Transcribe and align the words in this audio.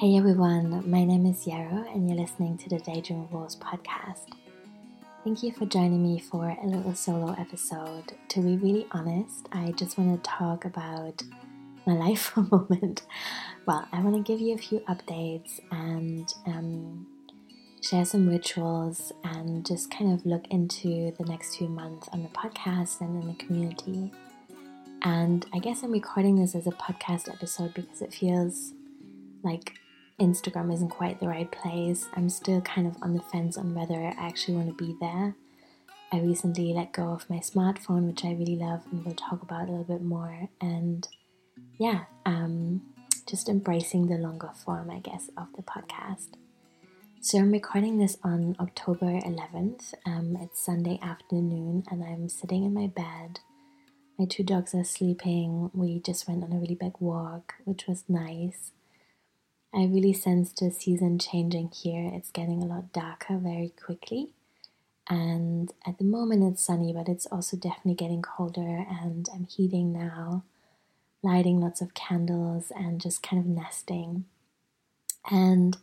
Hey 0.00 0.16
everyone, 0.16 0.90
my 0.90 1.04
name 1.04 1.26
is 1.26 1.46
Yarrow, 1.46 1.84
and 1.92 2.08
you're 2.08 2.18
listening 2.18 2.56
to 2.56 2.70
the 2.70 2.78
Daydream 2.78 3.30
Wars 3.30 3.54
podcast. 3.54 4.28
Thank 5.24 5.42
you 5.42 5.52
for 5.52 5.66
joining 5.66 6.02
me 6.02 6.18
for 6.18 6.56
a 6.62 6.66
little 6.66 6.94
solo 6.94 7.34
episode. 7.38 8.14
To 8.28 8.40
be 8.40 8.56
really 8.56 8.86
honest, 8.92 9.46
I 9.52 9.72
just 9.72 9.98
want 9.98 10.24
to 10.24 10.30
talk 10.30 10.64
about 10.64 11.22
my 11.86 11.92
life 11.92 12.18
for 12.34 12.40
a 12.40 12.44
moment. 12.44 13.02
Well, 13.66 13.86
I 13.92 14.00
want 14.00 14.16
to 14.16 14.22
give 14.22 14.40
you 14.40 14.54
a 14.54 14.56
few 14.56 14.80
updates 14.88 15.60
and 15.70 16.32
um, 16.46 17.06
share 17.82 18.06
some 18.06 18.26
rituals 18.26 19.12
and 19.22 19.66
just 19.66 19.90
kind 19.90 20.14
of 20.14 20.24
look 20.24 20.46
into 20.48 21.12
the 21.18 21.26
next 21.26 21.56
few 21.56 21.68
months 21.68 22.08
on 22.14 22.22
the 22.22 22.30
podcast 22.30 23.02
and 23.02 23.22
in 23.22 23.28
the 23.28 23.34
community. 23.34 24.10
And 25.02 25.44
I 25.52 25.58
guess 25.58 25.82
I'm 25.82 25.92
recording 25.92 26.40
this 26.40 26.54
as 26.54 26.66
a 26.66 26.70
podcast 26.70 27.28
episode 27.28 27.74
because 27.74 28.00
it 28.00 28.14
feels 28.14 28.72
like 29.42 29.74
Instagram 30.20 30.72
isn't 30.72 30.90
quite 30.90 31.18
the 31.18 31.28
right 31.28 31.50
place. 31.50 32.06
I'm 32.14 32.28
still 32.28 32.60
kind 32.60 32.86
of 32.86 32.96
on 33.02 33.14
the 33.14 33.22
fence 33.22 33.56
on 33.56 33.74
whether 33.74 33.94
I 33.94 34.14
actually 34.18 34.54
want 34.54 34.76
to 34.76 34.84
be 34.84 34.94
there. 35.00 35.34
I 36.12 36.20
recently 36.20 36.74
let 36.74 36.92
go 36.92 37.12
of 37.12 37.30
my 37.30 37.38
smartphone, 37.38 38.06
which 38.06 38.24
I 38.24 38.32
really 38.32 38.56
love, 38.56 38.82
and 38.90 39.04
we'll 39.04 39.14
talk 39.14 39.42
about 39.42 39.68
a 39.68 39.70
little 39.70 39.84
bit 39.84 40.02
more. 40.02 40.48
And 40.60 41.08
yeah, 41.78 42.04
um, 42.26 42.82
just 43.26 43.48
embracing 43.48 44.08
the 44.08 44.16
longer 44.16 44.50
form, 44.54 44.90
I 44.90 44.98
guess, 44.98 45.30
of 45.38 45.46
the 45.56 45.62
podcast. 45.62 46.34
So 47.22 47.38
I'm 47.38 47.52
recording 47.52 47.98
this 47.98 48.18
on 48.22 48.56
October 48.60 49.06
11th. 49.20 49.94
Um, 50.04 50.36
it's 50.40 50.60
Sunday 50.60 50.98
afternoon, 51.02 51.84
and 51.90 52.02
I'm 52.04 52.28
sitting 52.28 52.64
in 52.64 52.74
my 52.74 52.88
bed. 52.88 53.40
My 54.18 54.26
two 54.26 54.42
dogs 54.42 54.74
are 54.74 54.84
sleeping. 54.84 55.70
We 55.72 56.00
just 56.00 56.28
went 56.28 56.44
on 56.44 56.52
a 56.52 56.58
really 56.58 56.74
big 56.74 56.94
walk, 56.98 57.54
which 57.64 57.86
was 57.86 58.04
nice. 58.08 58.72
I 59.72 59.84
really 59.84 60.12
sense 60.12 60.52
the 60.52 60.70
season 60.70 61.18
changing 61.18 61.70
here. 61.70 62.10
It's 62.12 62.30
getting 62.30 62.62
a 62.62 62.66
lot 62.66 62.92
darker 62.92 63.38
very 63.38 63.72
quickly. 63.82 64.32
And 65.08 65.72
at 65.86 65.98
the 65.98 66.04
moment 66.04 66.44
it's 66.44 66.64
sunny, 66.64 66.92
but 66.92 67.08
it's 67.08 67.26
also 67.26 67.56
definitely 67.56 67.94
getting 67.94 68.22
colder. 68.22 68.84
And 68.88 69.28
I'm 69.32 69.44
heating 69.44 69.92
now, 69.92 70.44
lighting 71.22 71.60
lots 71.60 71.80
of 71.80 71.94
candles, 71.94 72.72
and 72.74 73.00
just 73.00 73.22
kind 73.22 73.40
of 73.40 73.46
nesting. 73.46 74.24
And 75.30 75.76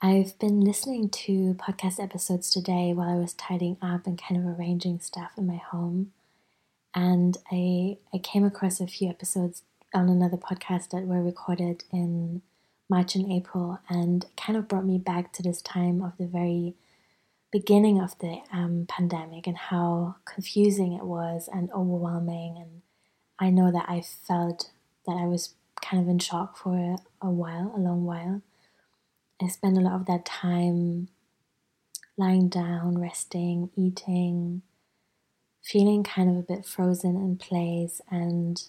I've 0.00 0.38
been 0.38 0.60
listening 0.60 1.08
to 1.08 1.54
podcast 1.54 2.02
episodes 2.02 2.50
today 2.50 2.92
while 2.92 3.08
I 3.08 3.16
was 3.16 3.32
tidying 3.32 3.76
up 3.80 4.06
and 4.06 4.20
kind 4.20 4.38
of 4.40 4.58
arranging 4.58 5.00
stuff 5.00 5.32
in 5.36 5.46
my 5.46 5.56
home. 5.56 6.12
And 6.94 7.38
I, 7.50 7.96
I 8.12 8.18
came 8.18 8.44
across 8.44 8.80
a 8.80 8.86
few 8.86 9.08
episodes 9.08 9.62
on 9.92 10.08
another 10.08 10.36
podcast 10.36 10.90
that 10.90 11.06
were 11.06 11.22
recorded 11.22 11.84
in 11.92 12.42
March 12.88 13.14
and 13.14 13.30
April, 13.32 13.78
and 13.88 14.26
kind 14.36 14.56
of 14.56 14.68
brought 14.68 14.84
me 14.84 14.98
back 14.98 15.32
to 15.32 15.42
this 15.42 15.62
time 15.62 16.02
of 16.02 16.12
the 16.18 16.26
very 16.26 16.74
beginning 17.50 18.00
of 18.00 18.18
the 18.18 18.40
um, 18.52 18.84
pandemic 18.88 19.46
and 19.46 19.56
how 19.56 20.16
confusing 20.24 20.92
it 20.92 21.04
was 21.04 21.48
and 21.52 21.70
overwhelming. 21.70 22.56
And 22.58 22.82
I 23.38 23.50
know 23.50 23.70
that 23.70 23.86
I 23.88 24.02
felt 24.02 24.70
that 25.06 25.12
I 25.12 25.26
was 25.26 25.54
kind 25.80 26.02
of 26.02 26.08
in 26.08 26.18
shock 26.18 26.56
for 26.56 26.96
a 27.22 27.30
while, 27.30 27.72
a 27.76 27.78
long 27.78 28.04
while. 28.04 28.42
I 29.40 29.48
spent 29.48 29.78
a 29.78 29.80
lot 29.80 29.94
of 29.94 30.06
that 30.06 30.24
time 30.24 31.08
lying 32.16 32.48
down, 32.48 32.98
resting, 32.98 33.70
eating, 33.76 34.62
feeling 35.62 36.02
kind 36.02 36.30
of 36.30 36.36
a 36.36 36.42
bit 36.42 36.66
frozen 36.66 37.16
in 37.16 37.36
place, 37.36 38.00
and 38.10 38.62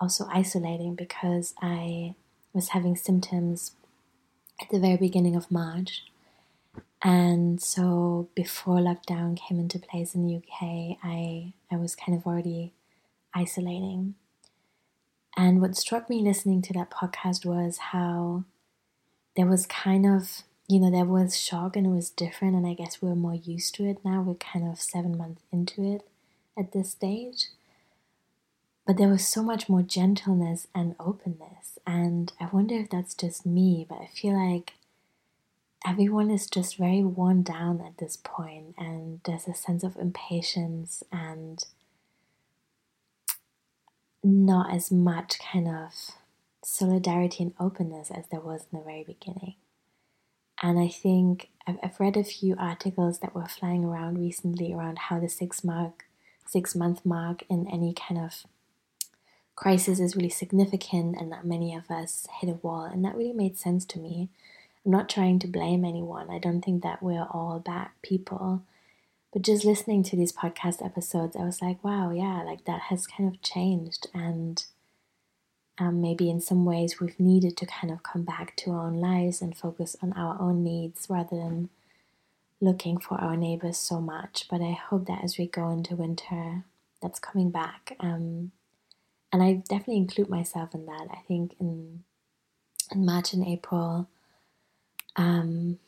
also 0.00 0.28
isolating 0.32 0.94
because 0.94 1.54
I 1.60 2.14
was 2.52 2.68
having 2.68 2.96
symptoms 2.96 3.72
at 4.60 4.68
the 4.70 4.80
very 4.80 4.96
beginning 4.96 5.36
of 5.36 5.50
March. 5.50 6.04
And 7.02 7.62
so 7.62 8.28
before 8.34 8.76
lockdown 8.76 9.38
came 9.38 9.60
into 9.60 9.78
place 9.78 10.14
in 10.14 10.26
the 10.26 10.36
UK, 10.36 10.98
I, 11.02 11.52
I 11.70 11.76
was 11.76 11.94
kind 11.94 12.18
of 12.18 12.26
already 12.26 12.72
isolating. 13.34 14.14
And 15.36 15.60
what 15.60 15.76
struck 15.76 16.10
me 16.10 16.20
listening 16.22 16.62
to 16.62 16.72
that 16.72 16.90
podcast 16.90 17.46
was 17.46 17.78
how 17.78 18.44
there 19.36 19.46
was 19.46 19.66
kind 19.66 20.04
of, 20.04 20.42
you 20.66 20.80
know, 20.80 20.90
there 20.90 21.04
was 21.04 21.38
shock 21.38 21.76
and 21.76 21.86
it 21.86 21.90
was 21.90 22.10
different. 22.10 22.56
And 22.56 22.66
I 22.66 22.74
guess 22.74 23.00
we're 23.00 23.14
more 23.14 23.36
used 23.36 23.76
to 23.76 23.84
it 23.88 23.98
now. 24.04 24.20
We're 24.20 24.34
kind 24.34 24.68
of 24.68 24.80
seven 24.80 25.16
months 25.16 25.42
into 25.52 25.84
it 25.94 26.02
at 26.58 26.72
this 26.72 26.90
stage. 26.90 27.50
But 28.88 28.96
there 28.96 29.10
was 29.10 29.28
so 29.28 29.42
much 29.42 29.68
more 29.68 29.82
gentleness 29.82 30.66
and 30.74 30.96
openness. 30.98 31.78
And 31.86 32.32
I 32.40 32.48
wonder 32.50 32.74
if 32.74 32.88
that's 32.88 33.14
just 33.14 33.44
me, 33.44 33.84
but 33.86 33.98
I 34.00 34.06
feel 34.06 34.32
like 34.32 34.72
everyone 35.86 36.30
is 36.30 36.48
just 36.48 36.78
very 36.78 37.04
worn 37.04 37.42
down 37.42 37.82
at 37.82 37.98
this 37.98 38.16
point, 38.16 38.74
and 38.78 39.20
there's 39.24 39.46
a 39.46 39.52
sense 39.52 39.84
of 39.84 39.98
impatience 39.98 41.02
and 41.12 41.62
not 44.24 44.74
as 44.74 44.90
much 44.90 45.38
kind 45.38 45.68
of 45.68 45.92
solidarity 46.64 47.42
and 47.42 47.52
openness 47.60 48.10
as 48.10 48.24
there 48.30 48.40
was 48.40 48.62
in 48.72 48.78
the 48.78 48.84
very 48.86 49.04
beginning. 49.04 49.56
And 50.62 50.78
I 50.78 50.88
think 50.88 51.50
I've, 51.66 51.76
I've 51.82 52.00
read 52.00 52.16
a 52.16 52.24
few 52.24 52.56
articles 52.58 53.18
that 53.18 53.34
were 53.34 53.48
flying 53.48 53.84
around 53.84 54.18
recently 54.18 54.72
around 54.72 54.98
how 54.98 55.20
the 55.20 55.28
six 55.28 55.62
mark, 55.62 56.06
six 56.46 56.74
month 56.74 57.04
mark 57.04 57.44
in 57.50 57.68
any 57.70 57.92
kind 57.92 58.18
of 58.18 58.44
crisis 59.58 59.98
is 59.98 60.14
really 60.14 60.28
significant 60.28 61.16
and 61.20 61.32
that 61.32 61.44
many 61.44 61.74
of 61.74 61.90
us 61.90 62.28
hit 62.40 62.48
a 62.48 62.60
wall. 62.62 62.84
And 62.84 63.04
that 63.04 63.16
really 63.16 63.32
made 63.32 63.58
sense 63.58 63.84
to 63.86 63.98
me. 63.98 64.28
I'm 64.86 64.92
not 64.92 65.08
trying 65.08 65.40
to 65.40 65.48
blame 65.48 65.84
anyone. 65.84 66.30
I 66.30 66.38
don't 66.38 66.64
think 66.64 66.84
that 66.84 67.02
we're 67.02 67.26
all 67.28 67.58
bad 67.58 67.88
people. 68.00 68.62
But 69.32 69.42
just 69.42 69.64
listening 69.64 70.04
to 70.04 70.16
these 70.16 70.32
podcast 70.32 70.84
episodes, 70.84 71.34
I 71.34 71.40
was 71.40 71.60
like, 71.60 71.82
wow, 71.82 72.12
yeah, 72.12 72.44
like 72.44 72.66
that 72.66 72.82
has 72.82 73.08
kind 73.08 73.28
of 73.28 73.42
changed. 73.42 74.06
And 74.14 74.64
um, 75.76 76.00
maybe 76.00 76.30
in 76.30 76.40
some 76.40 76.64
ways 76.64 77.00
we've 77.00 77.18
needed 77.18 77.56
to 77.56 77.66
kind 77.66 77.92
of 77.92 78.04
come 78.04 78.22
back 78.22 78.54
to 78.58 78.70
our 78.70 78.86
own 78.86 79.00
lives 79.00 79.42
and 79.42 79.56
focus 79.56 79.96
on 80.00 80.12
our 80.12 80.40
own 80.40 80.62
needs 80.62 81.08
rather 81.10 81.36
than 81.36 81.68
looking 82.60 82.98
for 82.98 83.20
our 83.20 83.36
neighbors 83.36 83.76
so 83.76 84.00
much. 84.00 84.46
But 84.48 84.60
I 84.60 84.70
hope 84.70 85.08
that 85.08 85.24
as 85.24 85.36
we 85.36 85.48
go 85.48 85.68
into 85.70 85.96
winter, 85.96 86.62
that's 87.02 87.18
coming 87.18 87.50
back. 87.50 87.96
Um, 87.98 88.52
and 89.32 89.42
I 89.42 89.54
definitely 89.68 89.98
include 89.98 90.28
myself 90.28 90.74
in 90.74 90.86
that. 90.86 91.08
I 91.10 91.20
think 91.26 91.54
in 91.60 92.04
in 92.90 93.04
March 93.04 93.34
and 93.34 93.46
April, 93.46 94.08
um, 95.16 95.78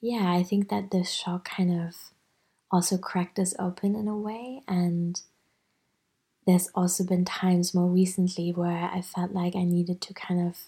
yeah, 0.00 0.30
I 0.30 0.42
think 0.42 0.68
that 0.68 0.90
the 0.90 1.04
shock 1.04 1.48
kind 1.48 1.80
of 1.80 1.94
also 2.70 2.98
cracked 2.98 3.38
us 3.38 3.54
open 3.58 3.94
in 3.94 4.08
a 4.08 4.16
way, 4.16 4.62
and 4.68 5.20
there's 6.46 6.68
also 6.74 7.04
been 7.04 7.24
times 7.24 7.74
more 7.74 7.88
recently 7.88 8.52
where 8.52 8.90
I 8.92 9.00
felt 9.00 9.32
like 9.32 9.56
I 9.56 9.64
needed 9.64 10.00
to 10.02 10.14
kind 10.14 10.46
of 10.46 10.58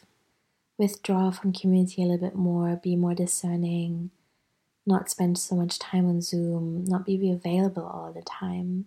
withdraw 0.78 1.30
from 1.30 1.52
community 1.52 2.02
a 2.02 2.06
little 2.06 2.26
bit 2.26 2.36
more, 2.36 2.76
be 2.76 2.96
more 2.96 3.14
discerning, 3.14 4.10
not 4.86 5.10
spend 5.10 5.38
so 5.38 5.54
much 5.54 5.78
time 5.78 6.08
on 6.08 6.22
Zoom, 6.22 6.84
not 6.86 7.04
be 7.04 7.30
available 7.30 7.84
all 7.84 8.12
the 8.12 8.22
time 8.22 8.86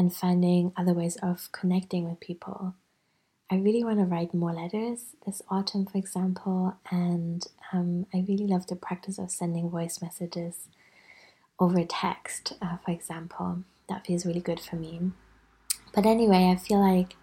and 0.00 0.14
finding 0.14 0.72
other 0.78 0.94
ways 0.94 1.16
of 1.22 1.52
connecting 1.52 2.08
with 2.08 2.18
people. 2.20 2.74
I 3.50 3.56
really 3.56 3.84
want 3.84 3.98
to 3.98 4.06
write 4.06 4.32
more 4.32 4.54
letters 4.54 5.14
this 5.26 5.42
autumn, 5.50 5.84
for 5.84 5.98
example, 5.98 6.74
and 6.90 7.46
um, 7.70 8.06
I 8.14 8.24
really 8.26 8.46
love 8.46 8.66
the 8.66 8.76
practice 8.76 9.18
of 9.18 9.30
sending 9.30 9.68
voice 9.68 10.00
messages 10.00 10.68
over 11.58 11.84
text, 11.84 12.54
uh, 12.62 12.78
for 12.82 12.92
example. 12.92 13.64
That 13.90 14.06
feels 14.06 14.24
really 14.24 14.40
good 14.40 14.58
for 14.58 14.76
me. 14.76 15.12
But 15.94 16.06
anyway, 16.06 16.48
I 16.50 16.56
feel 16.56 16.80
like, 16.80 17.16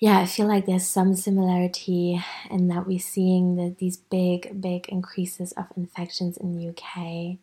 yeah, 0.00 0.18
I 0.18 0.26
feel 0.26 0.48
like 0.48 0.66
there's 0.66 0.86
some 0.86 1.14
similarity 1.14 2.20
in 2.50 2.66
that 2.68 2.88
we're 2.88 2.98
seeing 2.98 3.54
the, 3.54 3.76
these 3.78 3.98
big, 3.98 4.60
big 4.60 4.88
increases 4.88 5.52
of 5.52 5.66
infections 5.76 6.36
in 6.36 6.56
the 6.56 6.70
UK, 6.70 7.36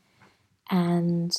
and 0.69 1.31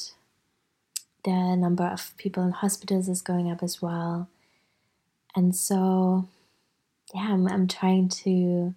the 1.25 1.56
number 1.56 1.85
of 1.85 2.17
people 2.17 2.43
in 2.43 2.53
hospitals 2.53 3.09
is 3.09 3.23
going 3.23 3.50
up 3.50 3.62
as 3.62 3.82
well. 3.82 4.29
And 5.35 5.55
so, 5.55 6.29
yeah, 7.15 7.29
I'm, 7.32 7.47
I'm 7.49 7.69
trying 7.69 8.09
to 8.25 8.75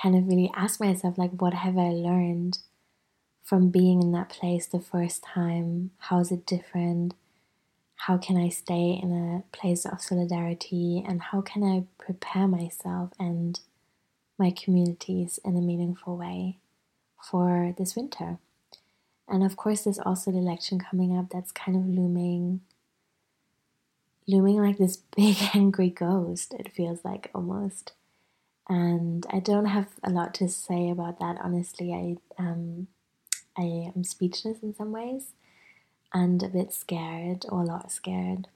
kind 0.00 0.16
of 0.16 0.28
really 0.28 0.50
ask 0.54 0.80
myself, 0.80 1.18
like, 1.18 1.32
what 1.32 1.54
have 1.54 1.76
I 1.76 1.88
learned 1.88 2.58
from 3.42 3.70
being 3.70 4.02
in 4.02 4.12
that 4.12 4.28
place 4.28 4.66
the 4.66 4.80
first 4.80 5.22
time? 5.22 5.90
How 5.98 6.20
is 6.20 6.30
it 6.30 6.46
different? 6.46 7.14
How 7.96 8.16
can 8.16 8.36
I 8.36 8.48
stay 8.48 8.98
in 9.02 9.12
a 9.12 9.56
place 9.56 9.84
of 9.84 10.00
solidarity? 10.00 11.04
And 11.06 11.20
how 11.20 11.40
can 11.40 11.62
I 11.62 11.84
prepare 12.02 12.46
myself 12.46 13.10
and 13.18 13.60
my 14.38 14.50
communities 14.50 15.38
in 15.44 15.56
a 15.56 15.60
meaningful 15.60 16.16
way 16.16 16.58
for 17.22 17.74
this 17.76 17.94
winter? 17.94 18.38
And 19.30 19.44
of 19.44 19.56
course, 19.56 19.82
there's 19.84 19.98
also 20.00 20.30
the 20.32 20.38
election 20.38 20.80
coming 20.80 21.16
up 21.16 21.30
that's 21.30 21.52
kind 21.52 21.76
of 21.76 21.86
looming, 21.86 22.62
looming 24.26 24.58
like 24.58 24.78
this 24.78 24.96
big 25.16 25.36
angry 25.54 25.90
ghost, 25.90 26.54
it 26.54 26.72
feels 26.72 27.04
like 27.04 27.30
almost. 27.34 27.92
and 28.68 29.26
I 29.30 29.40
don't 29.40 29.66
have 29.66 29.88
a 30.04 30.10
lot 30.10 30.34
to 30.34 30.48
say 30.48 30.90
about 30.90 31.18
that. 31.20 31.38
Honestly, 31.42 31.92
I 31.92 32.16
um, 32.42 32.86
I 33.56 33.62
am 33.94 34.04
speechless 34.04 34.60
in 34.62 34.74
some 34.74 34.92
ways, 34.92 35.32
and 36.14 36.42
a 36.42 36.48
bit 36.48 36.72
scared, 36.72 37.46
or 37.48 37.62
a 37.62 37.66
lot 37.66 37.90
scared. 37.92 38.48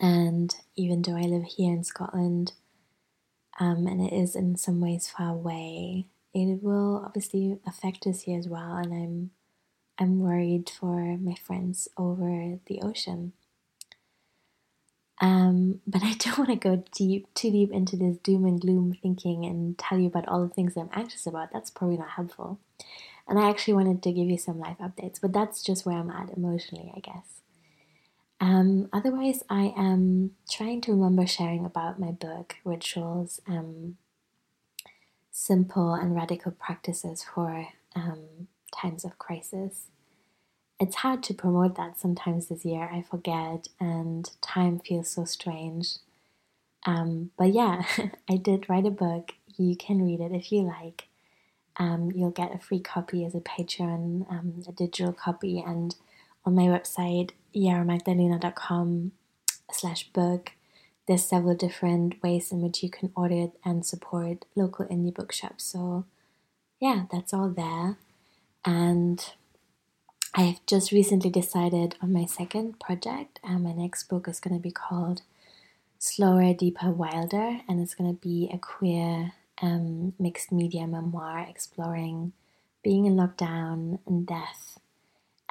And 0.00 0.54
even 0.76 1.02
though 1.02 1.16
I 1.16 1.22
live 1.22 1.44
here 1.44 1.72
in 1.72 1.84
Scotland, 1.84 2.52
um, 3.58 3.86
and 3.86 4.00
it 4.02 4.12
is 4.14 4.36
in 4.36 4.56
some 4.56 4.80
ways 4.80 5.08
far 5.10 5.30
away, 5.32 6.06
it 6.34 6.62
will 6.62 7.02
obviously 7.06 7.58
affect 7.66 8.06
us 8.06 8.22
here 8.22 8.38
as 8.38 8.48
well. 8.48 8.76
And 8.76 8.92
I'm 8.92 9.30
I'm 9.98 10.20
worried 10.20 10.70
for 10.70 11.16
my 11.16 11.34
friends 11.34 11.88
over 11.96 12.58
the 12.66 12.80
ocean. 12.82 13.32
Um, 15.20 15.80
but 15.86 16.02
I 16.02 16.14
don't 16.18 16.38
want 16.38 16.50
to 16.50 16.56
go 16.56 16.84
deep, 16.94 17.32
too 17.34 17.50
deep 17.50 17.72
into 17.72 17.96
this 17.96 18.18
doom 18.18 18.44
and 18.44 18.60
gloom 18.60 18.96
thinking 19.00 19.44
and 19.44 19.78
tell 19.78 19.98
you 19.98 20.06
about 20.06 20.28
all 20.28 20.42
the 20.42 20.52
things 20.52 20.76
I'm 20.76 20.90
anxious 20.92 21.26
about. 21.26 21.52
That's 21.52 21.70
probably 21.70 21.96
not 21.96 22.10
helpful. 22.10 22.60
And 23.28 23.38
I 23.38 23.48
actually 23.48 23.74
wanted 23.74 24.02
to 24.02 24.12
give 24.12 24.28
you 24.28 24.38
some 24.38 24.60
life 24.60 24.76
updates, 24.80 25.20
but 25.20 25.32
that's 25.32 25.62
just 25.62 25.84
where 25.84 25.96
I'm 25.96 26.10
at 26.10 26.36
emotionally, 26.36 26.92
I 26.94 27.00
guess. 27.00 27.40
Um, 28.40 28.88
otherwise, 28.92 29.42
I 29.48 29.72
am 29.76 30.32
trying 30.48 30.82
to 30.82 30.92
remember 30.92 31.26
sharing 31.26 31.64
about 31.64 31.98
my 31.98 32.10
book, 32.10 32.56
Rituals, 32.64 33.40
um, 33.48 33.96
Simple 35.30 35.94
and 35.94 36.14
Radical 36.14 36.52
Practices 36.52 37.24
for 37.34 37.68
um, 37.94 38.48
Times 38.72 39.04
of 39.04 39.18
Crisis 39.18 39.90
it's 40.78 40.96
hard 40.96 41.22
to 41.24 41.34
promote 41.34 41.76
that 41.76 41.98
sometimes 41.98 42.46
this 42.46 42.64
year. 42.64 42.88
I 42.92 43.02
forget, 43.02 43.68
and 43.80 44.30
time 44.40 44.80
feels 44.80 45.10
so 45.10 45.24
strange. 45.24 45.96
Um, 46.84 47.30
but 47.38 47.52
yeah, 47.52 47.84
I 48.30 48.36
did 48.36 48.68
write 48.68 48.86
a 48.86 48.90
book. 48.90 49.32
You 49.56 49.76
can 49.76 50.04
read 50.04 50.20
it 50.20 50.32
if 50.32 50.52
you 50.52 50.62
like. 50.62 51.08
Um, 51.78 52.10
you'll 52.14 52.30
get 52.30 52.54
a 52.54 52.58
free 52.58 52.80
copy 52.80 53.24
as 53.24 53.34
a 53.34 53.40
Patreon, 53.40 54.30
um, 54.30 54.62
a 54.68 54.72
digital 54.72 55.12
copy, 55.12 55.62
and 55.66 55.94
on 56.44 56.54
my 56.54 56.64
website, 56.64 57.30
yarrowmagdalena.com 57.54 59.12
slash 59.72 60.08
book, 60.12 60.52
there's 61.08 61.24
several 61.24 61.54
different 61.54 62.22
ways 62.22 62.50
in 62.52 62.60
which 62.62 62.82
you 62.82 62.90
can 62.90 63.12
order 63.16 63.48
and 63.64 63.84
support 63.84 64.44
local 64.54 64.86
indie 64.86 65.14
bookshops. 65.14 65.64
So 65.64 66.04
yeah, 66.80 67.04
that's 67.10 67.34
all 67.34 67.48
there. 67.48 67.96
And 68.66 69.24
I've 70.34 70.64
just 70.66 70.90
recently 70.90 71.30
decided 71.30 71.94
on 72.02 72.12
my 72.12 72.26
second 72.26 72.80
project, 72.80 73.38
and 73.44 73.62
my 73.62 73.72
next 73.72 74.08
book 74.08 74.26
is 74.28 74.40
going 74.40 74.56
to 74.56 74.62
be 74.62 74.72
called 74.72 75.22
Slower, 75.98 76.52
Deeper, 76.52 76.90
Wilder, 76.90 77.60
and 77.68 77.80
it's 77.80 77.94
going 77.94 78.12
to 78.12 78.20
be 78.20 78.50
a 78.52 78.58
queer 78.58 79.32
um, 79.62 80.14
mixed 80.18 80.50
media 80.52 80.86
memoir 80.86 81.46
exploring 81.48 82.32
being 82.82 83.06
in 83.06 83.16
lockdown 83.16 84.00
and 84.06 84.26
death 84.26 84.78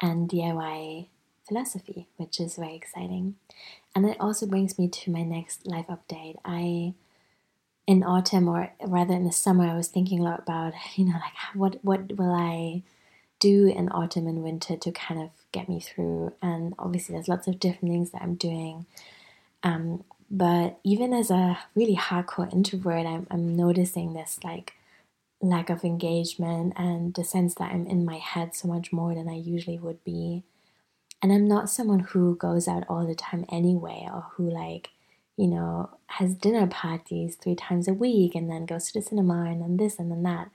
and 0.00 0.28
DIY 0.28 1.06
philosophy, 1.48 2.06
which 2.16 2.38
is 2.38 2.56
very 2.56 2.76
exciting. 2.76 3.36
And 3.94 4.06
it 4.06 4.18
also 4.20 4.46
brings 4.46 4.78
me 4.78 4.88
to 4.88 5.10
my 5.10 5.22
next 5.22 5.66
life 5.66 5.86
update. 5.88 6.36
I 6.44 6.94
in 7.86 8.02
autumn 8.02 8.48
or 8.48 8.72
rather 8.84 9.14
in 9.14 9.24
the 9.24 9.32
summer 9.32 9.64
I 9.64 9.76
was 9.76 9.88
thinking 9.88 10.20
a 10.20 10.24
lot 10.24 10.40
about, 10.40 10.74
you 10.96 11.06
know, 11.06 11.12
like 11.14 11.54
what 11.54 11.78
what 11.82 12.16
will 12.16 12.34
I 12.34 12.82
do 13.38 13.66
in 13.66 13.88
autumn 13.90 14.26
and 14.26 14.42
winter 14.42 14.76
to 14.76 14.92
kind 14.92 15.20
of 15.20 15.30
get 15.52 15.68
me 15.68 15.80
through. 15.80 16.32
And 16.40 16.74
obviously, 16.78 17.14
there's 17.14 17.28
lots 17.28 17.46
of 17.46 17.60
different 17.60 17.92
things 17.92 18.10
that 18.10 18.22
I'm 18.22 18.34
doing. 18.34 18.86
Um, 19.62 20.04
but 20.30 20.78
even 20.82 21.12
as 21.12 21.30
a 21.30 21.58
really 21.74 21.96
hardcore 21.96 22.52
introvert, 22.52 23.06
I'm, 23.06 23.26
I'm 23.30 23.56
noticing 23.56 24.14
this 24.14 24.40
like 24.42 24.74
lack 25.40 25.70
of 25.70 25.84
engagement 25.84 26.72
and 26.76 27.14
the 27.14 27.24
sense 27.24 27.54
that 27.56 27.72
I'm 27.72 27.86
in 27.86 28.04
my 28.04 28.16
head 28.16 28.54
so 28.54 28.68
much 28.68 28.92
more 28.92 29.14
than 29.14 29.28
I 29.28 29.36
usually 29.36 29.78
would 29.78 30.02
be. 30.04 30.42
And 31.22 31.32
I'm 31.32 31.48
not 31.48 31.70
someone 31.70 32.00
who 32.00 32.36
goes 32.36 32.68
out 32.68 32.84
all 32.88 33.06
the 33.06 33.14
time 33.14 33.44
anyway, 33.50 34.06
or 34.12 34.26
who 34.32 34.50
like, 34.50 34.90
you 35.36 35.46
know, 35.46 35.90
has 36.08 36.34
dinner 36.34 36.66
parties 36.66 37.36
three 37.36 37.54
times 37.54 37.88
a 37.88 37.94
week 37.94 38.34
and 38.34 38.50
then 38.50 38.66
goes 38.66 38.86
to 38.86 38.98
the 38.98 39.02
cinema 39.02 39.44
and 39.44 39.62
then 39.62 39.76
this 39.76 39.98
and 39.98 40.10
then 40.10 40.22
that. 40.24 40.50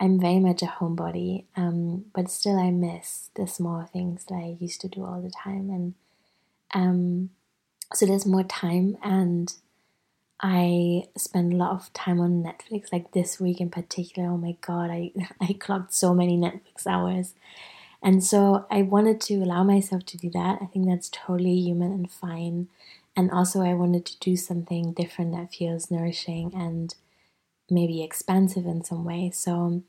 I'm 0.00 0.18
very 0.18 0.40
much 0.40 0.62
a 0.62 0.66
homebody, 0.66 1.44
um, 1.56 2.06
but 2.14 2.30
still 2.30 2.58
I 2.58 2.70
miss 2.70 3.28
the 3.34 3.46
small 3.46 3.84
things 3.84 4.24
that 4.24 4.34
I 4.34 4.56
used 4.58 4.80
to 4.80 4.88
do 4.88 5.04
all 5.04 5.20
the 5.20 5.30
time, 5.30 5.68
and 5.70 5.94
um, 6.72 7.30
so 7.92 8.06
there's 8.06 8.24
more 8.24 8.42
time, 8.44 8.96
and 9.02 9.52
I 10.40 11.04
spend 11.18 11.52
a 11.52 11.56
lot 11.56 11.72
of 11.72 11.92
time 11.92 12.18
on 12.18 12.42
Netflix. 12.42 12.92
Like 12.92 13.12
this 13.12 13.38
week 13.38 13.60
in 13.60 13.68
particular, 13.68 14.30
oh 14.30 14.38
my 14.38 14.56
god, 14.62 14.90
I 14.90 15.12
I 15.40 15.52
clocked 15.52 15.92
so 15.92 16.14
many 16.14 16.36
Netflix 16.38 16.86
hours, 16.86 17.34
and 18.02 18.24
so 18.24 18.66
I 18.70 18.80
wanted 18.82 19.20
to 19.22 19.34
allow 19.42 19.64
myself 19.64 20.06
to 20.06 20.16
do 20.16 20.30
that. 20.30 20.60
I 20.62 20.66
think 20.66 20.86
that's 20.86 21.10
totally 21.10 21.56
human 21.56 21.92
and 21.92 22.10
fine, 22.10 22.68
and 23.14 23.30
also 23.30 23.60
I 23.60 23.74
wanted 23.74 24.06
to 24.06 24.18
do 24.18 24.34
something 24.36 24.94
different 24.94 25.32
that 25.32 25.52
feels 25.54 25.90
nourishing 25.90 26.52
and 26.54 26.94
maybe 27.70 28.02
expansive 28.02 28.66
in 28.66 28.84
some 28.84 29.04
way. 29.04 29.30
So 29.32 29.82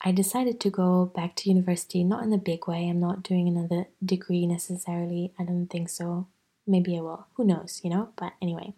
I 0.00 0.12
decided 0.12 0.60
to 0.60 0.70
go 0.70 1.06
back 1.06 1.34
to 1.36 1.48
university, 1.48 2.04
not 2.04 2.22
in 2.22 2.32
a 2.32 2.38
big 2.38 2.66
way. 2.68 2.88
I'm 2.88 3.00
not 3.00 3.22
doing 3.22 3.48
another 3.48 3.86
degree 4.04 4.46
necessarily. 4.46 5.32
I 5.38 5.44
don't 5.44 5.68
think 5.68 5.88
so. 5.88 6.26
Maybe 6.66 6.96
I 6.98 7.00
will. 7.00 7.26
Who 7.34 7.44
knows, 7.44 7.80
you 7.82 7.90
know? 7.90 8.10
But 8.16 8.32
anyway. 8.42 8.74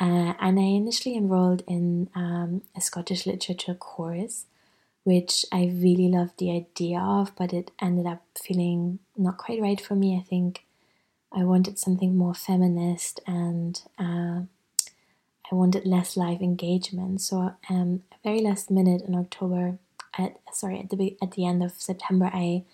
Uh, 0.00 0.34
and 0.40 0.58
I 0.58 0.62
initially 0.62 1.16
enrolled 1.16 1.62
in 1.68 2.08
um, 2.14 2.62
a 2.76 2.80
Scottish 2.80 3.26
literature 3.26 3.74
course, 3.74 4.46
which 5.04 5.44
I 5.52 5.64
really 5.64 6.08
loved 6.08 6.38
the 6.38 6.50
idea 6.50 6.98
of, 6.98 7.36
but 7.36 7.52
it 7.52 7.70
ended 7.80 8.06
up 8.06 8.22
feeling 8.40 8.98
not 9.16 9.36
quite 9.36 9.60
right 9.60 9.80
for 9.80 9.94
me. 9.94 10.16
I 10.16 10.22
think 10.28 10.64
I 11.30 11.44
wanted 11.44 11.78
something 11.78 12.16
more 12.16 12.34
feminist 12.34 13.20
and 13.26 13.80
uh, 13.98 14.42
I 15.52 15.54
wanted 15.54 15.84
less 15.84 16.16
live 16.16 16.40
engagement. 16.40 17.20
So 17.20 17.54
um, 17.68 18.04
very 18.24 18.40
last 18.40 18.70
minute 18.70 19.02
in 19.02 19.14
October, 19.14 19.78
at 20.16 20.38
sorry 20.50 20.80
at 20.80 20.88
the 20.88 21.16
at 21.20 21.32
the 21.32 21.44
end 21.44 21.62
of 21.62 21.72
September, 21.72 22.30
I 22.32 22.64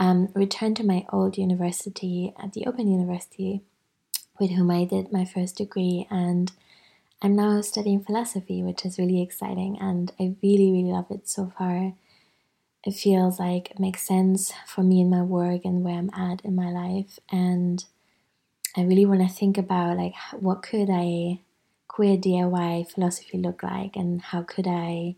um, 0.00 0.28
returned 0.34 0.76
to 0.78 0.84
my 0.84 1.06
old 1.12 1.38
university 1.38 2.34
at 2.42 2.54
the 2.54 2.66
Open 2.66 2.90
University, 2.90 3.62
with 4.40 4.50
whom 4.50 4.68
I 4.68 4.84
did 4.84 5.12
my 5.12 5.24
first 5.24 5.56
degree, 5.56 6.08
and 6.10 6.50
I'm 7.22 7.36
now 7.36 7.60
studying 7.60 8.02
philosophy, 8.02 8.64
which 8.64 8.84
is 8.84 8.98
really 8.98 9.22
exciting, 9.22 9.78
and 9.80 10.10
I 10.18 10.34
really 10.42 10.72
really 10.72 10.90
love 10.90 11.06
it 11.10 11.28
so 11.28 11.52
far. 11.56 11.94
It 12.84 12.94
feels 12.94 13.38
like 13.38 13.70
it 13.70 13.78
makes 13.78 14.02
sense 14.02 14.52
for 14.66 14.82
me 14.82 15.00
in 15.00 15.10
my 15.10 15.22
work 15.22 15.64
and 15.64 15.84
where 15.84 15.98
I'm 15.98 16.10
at 16.14 16.44
in 16.44 16.56
my 16.56 16.70
life, 16.70 17.20
and 17.30 17.84
I 18.76 18.82
really 18.82 19.06
want 19.06 19.20
to 19.20 19.32
think 19.32 19.56
about 19.56 19.96
like 19.96 20.14
what 20.32 20.62
could 20.62 20.88
I 20.90 21.40
queer 21.88 22.16
DIY 22.16 22.90
philosophy 22.90 23.38
look 23.38 23.62
like 23.62 23.96
and 23.96 24.20
how 24.20 24.42
could 24.42 24.68
I 24.68 25.16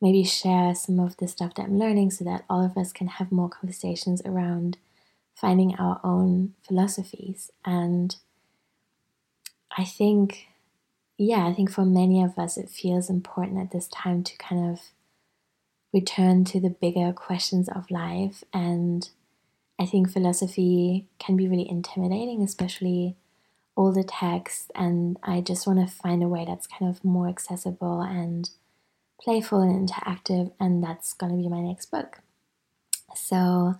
maybe 0.00 0.24
share 0.24 0.74
some 0.74 1.00
of 1.00 1.16
the 1.16 1.28
stuff 1.28 1.54
that 1.54 1.64
I'm 1.64 1.78
learning 1.78 2.12
so 2.12 2.24
that 2.24 2.44
all 2.48 2.64
of 2.64 2.76
us 2.76 2.92
can 2.92 3.08
have 3.08 3.32
more 3.32 3.48
conversations 3.48 4.22
around 4.24 4.78
finding 5.34 5.74
our 5.76 6.00
own 6.04 6.54
philosophies. 6.66 7.50
And 7.64 8.16
I 9.76 9.84
think, 9.84 10.48
yeah, 11.16 11.46
I 11.46 11.52
think 11.52 11.70
for 11.70 11.84
many 11.84 12.22
of 12.22 12.38
us, 12.38 12.56
it 12.56 12.70
feels 12.70 13.10
important 13.10 13.58
at 13.58 13.72
this 13.72 13.88
time 13.88 14.22
to 14.24 14.36
kind 14.38 14.70
of 14.70 14.80
return 15.92 16.44
to 16.44 16.60
the 16.60 16.70
bigger 16.70 17.12
questions 17.12 17.68
of 17.68 17.90
life. 17.90 18.44
And 18.52 19.08
I 19.78 19.86
think 19.86 20.10
philosophy 20.10 21.06
can 21.18 21.36
be 21.36 21.48
really 21.48 21.68
intimidating, 21.68 22.42
especially 22.42 23.16
all 23.78 23.92
the 23.92 24.02
text 24.02 24.72
and 24.74 25.16
I 25.22 25.40
just 25.40 25.64
want 25.64 25.78
to 25.78 25.94
find 25.94 26.20
a 26.20 26.26
way 26.26 26.44
that's 26.44 26.66
kind 26.66 26.90
of 26.90 27.04
more 27.04 27.28
accessible 27.28 28.00
and 28.00 28.50
playful 29.22 29.60
and 29.60 29.88
interactive 29.88 30.50
and 30.58 30.82
that's 30.82 31.12
going 31.12 31.30
to 31.30 31.40
be 31.40 31.48
my 31.48 31.60
next 31.60 31.88
book. 31.92 32.18
So 33.14 33.76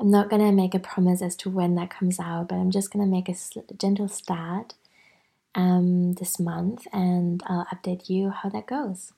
I'm 0.00 0.10
not 0.10 0.30
going 0.30 0.42
to 0.42 0.50
make 0.50 0.74
a 0.74 0.80
promise 0.80 1.22
as 1.22 1.36
to 1.36 1.50
when 1.50 1.76
that 1.76 1.90
comes 1.90 2.18
out, 2.18 2.48
but 2.48 2.56
I'm 2.56 2.72
just 2.72 2.92
going 2.92 3.04
to 3.04 3.10
make 3.10 3.28
a 3.28 3.36
gentle 3.78 4.08
start 4.08 4.74
um, 5.54 6.14
this 6.14 6.40
month 6.40 6.88
and 6.92 7.40
I'll 7.46 7.66
update 7.66 8.10
you 8.10 8.30
how 8.30 8.48
that 8.48 8.66
goes. 8.66 9.12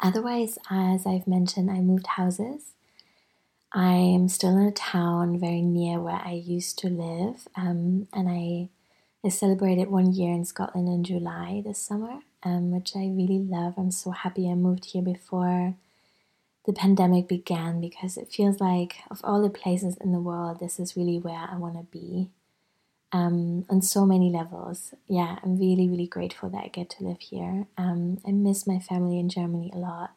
Otherwise, 0.00 0.56
as 0.70 1.06
I've 1.06 1.26
mentioned, 1.26 1.70
I 1.70 1.80
moved 1.80 2.06
houses. 2.06 2.72
I'm 3.70 4.28
still 4.28 4.56
in 4.56 4.66
a 4.66 4.72
town 4.72 5.38
very 5.38 5.60
near 5.60 6.00
where 6.00 6.22
I 6.24 6.32
used 6.32 6.78
to 6.78 6.88
live, 6.88 7.48
um, 7.56 8.06
and 8.12 8.28
I 8.28 8.68
I 9.24 9.28
celebrated 9.30 9.88
one 9.90 10.12
year 10.12 10.32
in 10.32 10.44
Scotland 10.44 10.88
in 10.88 11.02
July 11.02 11.62
this 11.64 11.78
summer, 11.78 12.20
um, 12.44 12.70
which 12.70 12.94
I 12.94 13.06
really 13.06 13.38
love. 13.40 13.74
I'm 13.76 13.90
so 13.90 14.10
happy 14.12 14.48
I 14.48 14.54
moved 14.54 14.84
here 14.86 15.02
before 15.02 15.74
the 16.66 16.72
pandemic 16.72 17.28
began 17.28 17.80
because 17.80 18.16
it 18.16 18.32
feels 18.32 18.60
like, 18.60 18.96
of 19.10 19.20
all 19.24 19.42
the 19.42 19.50
places 19.50 19.96
in 19.98 20.12
the 20.12 20.20
world, 20.20 20.60
this 20.60 20.80
is 20.80 20.96
really 20.96 21.18
where 21.18 21.48
I 21.52 21.56
want 21.56 21.74
to 21.76 21.84
be. 21.98 22.30
um, 23.12 23.64
on 23.70 23.80
so 23.82 24.04
many 24.04 24.30
levels. 24.30 24.94
Yeah, 25.06 25.38
I'm 25.42 25.58
really, 25.58 25.88
really 25.88 26.06
grateful 26.06 26.48
that 26.50 26.64
I 26.64 26.68
get 26.68 26.90
to 26.90 27.04
live 27.04 27.20
here. 27.20 27.66
Um, 27.78 28.18
I 28.26 28.32
miss 28.32 28.66
my 28.66 28.78
family 28.78 29.18
in 29.18 29.28
Germany 29.28 29.70
a 29.74 29.78
lot, 29.78 30.10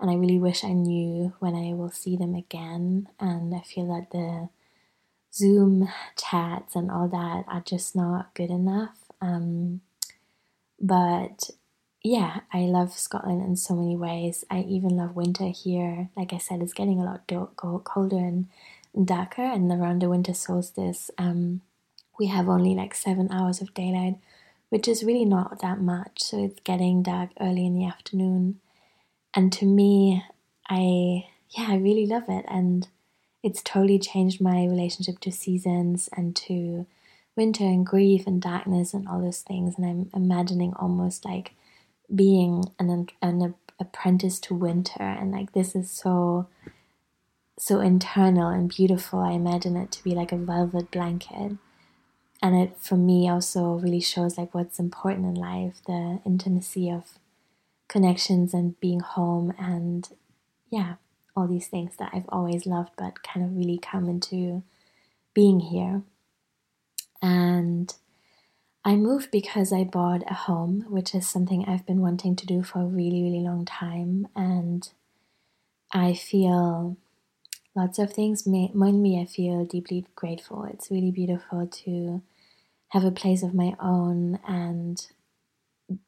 and 0.00 0.10
I 0.10 0.14
really 0.14 0.38
wish 0.38 0.64
I 0.64 0.72
knew 0.72 1.34
when 1.40 1.54
I 1.54 1.74
will 1.74 1.90
see 1.90 2.16
them 2.16 2.34
again. 2.34 3.08
And 3.18 3.54
I 3.54 3.60
feel 3.60 3.86
that 3.88 4.10
the 4.12 4.48
Zoom 5.32 5.88
chats 6.16 6.74
and 6.74 6.90
all 6.90 7.08
that 7.08 7.44
are 7.48 7.62
just 7.64 7.94
not 7.94 8.34
good 8.34 8.50
enough. 8.50 8.96
Um, 9.20 9.80
but 10.80 11.50
yeah, 12.02 12.40
I 12.52 12.60
love 12.60 12.92
Scotland 12.92 13.42
in 13.42 13.56
so 13.56 13.74
many 13.74 13.96
ways. 13.96 14.44
I 14.50 14.60
even 14.60 14.96
love 14.96 15.14
winter 15.14 15.48
here. 15.48 16.08
Like 16.16 16.32
I 16.32 16.38
said, 16.38 16.62
it's 16.62 16.72
getting 16.72 17.00
a 17.00 17.04
lot 17.04 17.26
colder 17.84 18.16
and 18.16 18.48
darker, 19.04 19.42
and 19.42 19.70
around 19.70 20.00
the 20.02 20.08
winter 20.08 20.34
solstice, 20.34 21.10
um, 21.18 21.60
we 22.18 22.26
have 22.26 22.48
only 22.48 22.74
like 22.74 22.94
seven 22.94 23.30
hours 23.30 23.60
of 23.60 23.74
daylight, 23.74 24.16
which 24.70 24.88
is 24.88 25.04
really 25.04 25.24
not 25.24 25.60
that 25.60 25.80
much. 25.80 26.22
So 26.22 26.44
it's 26.44 26.60
getting 26.64 27.02
dark 27.02 27.30
early 27.40 27.66
in 27.66 27.74
the 27.74 27.86
afternoon, 27.86 28.60
and 29.34 29.52
to 29.52 29.66
me, 29.66 30.24
I 30.68 31.26
yeah, 31.50 31.66
I 31.68 31.76
really 31.76 32.06
love 32.06 32.24
it, 32.28 32.44
and 32.48 32.88
it's 33.42 33.62
totally 33.62 33.98
changed 33.98 34.40
my 34.40 34.64
relationship 34.64 35.18
to 35.20 35.32
seasons 35.32 36.08
and 36.16 36.36
to 36.36 36.86
winter 37.36 37.64
and 37.64 37.86
grief 37.86 38.26
and 38.26 38.42
darkness 38.42 38.92
and 38.92 39.08
all 39.08 39.20
those 39.20 39.40
things. 39.40 39.76
And 39.76 39.86
I'm 39.86 40.10
imagining 40.14 40.74
almost 40.74 41.24
like 41.24 41.52
being 42.14 42.64
an 42.78 43.08
an 43.22 43.54
apprentice 43.78 44.38
to 44.40 44.54
winter, 44.54 45.02
and 45.02 45.32
like 45.32 45.52
this 45.52 45.74
is 45.74 45.90
so 45.90 46.48
so 47.58 47.80
internal 47.80 48.48
and 48.48 48.68
beautiful. 48.68 49.20
I 49.20 49.32
imagine 49.32 49.76
it 49.76 49.92
to 49.92 50.04
be 50.04 50.14
like 50.14 50.32
a 50.32 50.36
velvet 50.36 50.90
blanket. 50.90 51.56
And 52.42 52.56
it 52.56 52.78
for 52.78 52.96
me 52.96 53.28
also 53.28 53.74
really 53.74 54.00
shows 54.00 54.38
like 54.38 54.54
what's 54.54 54.78
important 54.78 55.26
in 55.26 55.34
life, 55.34 55.82
the 55.86 56.20
intimacy 56.24 56.90
of 56.90 57.18
connections 57.86 58.54
and 58.54 58.80
being 58.80 59.00
home 59.00 59.52
and 59.58 60.08
yeah, 60.70 60.94
all 61.36 61.46
these 61.46 61.68
things 61.68 61.96
that 61.98 62.10
I've 62.12 62.28
always 62.28 62.66
loved 62.66 62.90
but 62.96 63.22
kind 63.22 63.44
of 63.44 63.56
really 63.56 63.78
come 63.78 64.08
into 64.08 64.62
being 65.34 65.60
here. 65.60 66.02
And 67.22 67.92
I 68.84 68.96
moved 68.96 69.30
because 69.30 69.72
I 69.72 69.84
bought 69.84 70.22
a 70.30 70.34
home, 70.34 70.86
which 70.88 71.14
is 71.14 71.28
something 71.28 71.64
I've 71.64 71.86
been 71.86 72.00
wanting 72.00 72.34
to 72.36 72.46
do 72.46 72.62
for 72.62 72.80
a 72.80 72.86
really, 72.86 73.22
really 73.22 73.40
long 73.40 73.64
time. 73.64 74.26
And 74.34 74.88
I 75.92 76.14
feel 76.14 76.96
lots 77.74 77.98
of 77.98 78.12
things 78.12 78.46
mind 78.46 79.02
me, 79.02 79.20
I 79.20 79.26
feel 79.26 79.64
deeply 79.64 80.06
grateful. 80.14 80.64
It's 80.64 80.90
really 80.90 81.10
beautiful 81.10 81.66
to 81.66 82.22
have 82.88 83.04
a 83.04 83.10
place 83.10 83.42
of 83.42 83.54
my 83.54 83.74
own 83.78 84.38
and 84.46 85.06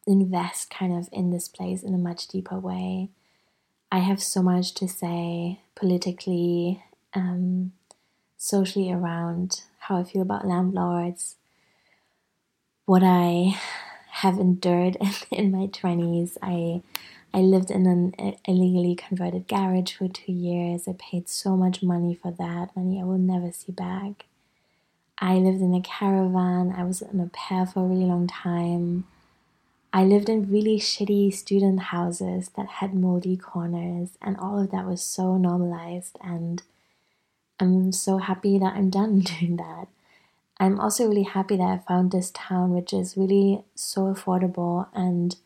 invest 0.07 0.71
kind 0.71 0.97
of 0.97 1.09
in 1.13 1.31
this 1.31 1.49
place 1.49 1.83
in 1.83 1.95
a 1.95 1.99
much 1.99 2.29
deeper 2.29 2.59
way. 2.59 3.11
I 3.93 3.99
have 3.99 4.23
so 4.23 4.43
much 4.43 4.73
to 4.77 4.89
say 4.89 5.61
politically, 5.75 6.83
um, 7.13 7.73
socially 8.39 8.91
around 8.91 9.65
how 9.81 9.99
I 9.99 10.05
feel 10.05 10.23
about 10.23 10.47
landlords, 10.47 11.37
what 12.87 13.03
I 13.05 13.55
have 14.13 14.39
endured 14.39 14.97
in, 15.31 15.53
my 15.53 15.67
20s. 15.67 16.39
I 16.41 16.81
I 17.35 17.41
lived 17.41 17.71
in 17.71 17.87
an 17.87 18.15
illegally 18.47 18.95
converted 18.95 19.47
garage 19.47 19.93
for 19.93 20.09
two 20.09 20.33
years. 20.33 20.89
I 20.89 20.95
paid 20.99 21.29
so 21.29 21.55
much 21.55 21.83
money 21.83 22.15
for 22.15 22.31
that, 22.31 22.75
money 22.75 22.99
I 22.99 23.05
will 23.05 23.19
never 23.19 23.53
see 23.53 23.73
back. 23.73 24.25
I 25.19 25.35
lived 25.35 25.61
in 25.61 25.75
a 25.75 25.83
caravan. 25.83 26.73
I 26.75 26.85
was 26.85 27.03
in 27.03 27.21
au 27.21 27.31
pair 27.31 27.67
for 27.67 27.81
a 27.81 27.89
really 27.89 28.07
long 28.07 28.27
time. 28.27 29.05
I 29.93 30.05
lived 30.05 30.31
in 30.31 30.51
really 30.51 30.79
shitty 30.79 31.35
student 31.35 31.81
houses 31.81 32.51
that 32.57 32.67
had 32.67 32.95
moldy 32.95 33.37
corners, 33.37 34.11
and 34.23 34.39
all 34.39 34.59
of 34.59 34.71
that 34.71 34.87
was 34.87 35.03
so 35.03 35.37
normalized. 35.37 36.17
And 36.23 36.63
I'm 37.61 37.93
so 37.93 38.17
happy 38.19 38.59
that 38.59 38.75
I'm 38.75 38.89
done 38.89 39.21
doing 39.21 39.57
that. 39.57 39.89
I'm 40.59 40.81
also 40.81 41.07
really 41.09 41.25
happy 41.25 41.57
that 41.57 41.65
I 41.65 41.79
found 41.87 42.13
this 42.13 42.31
town, 42.31 42.71
which 42.73 42.93
is 42.93 43.17
really 43.17 43.65
so 43.75 44.03
affordable. 44.15 44.87
And 44.95 45.37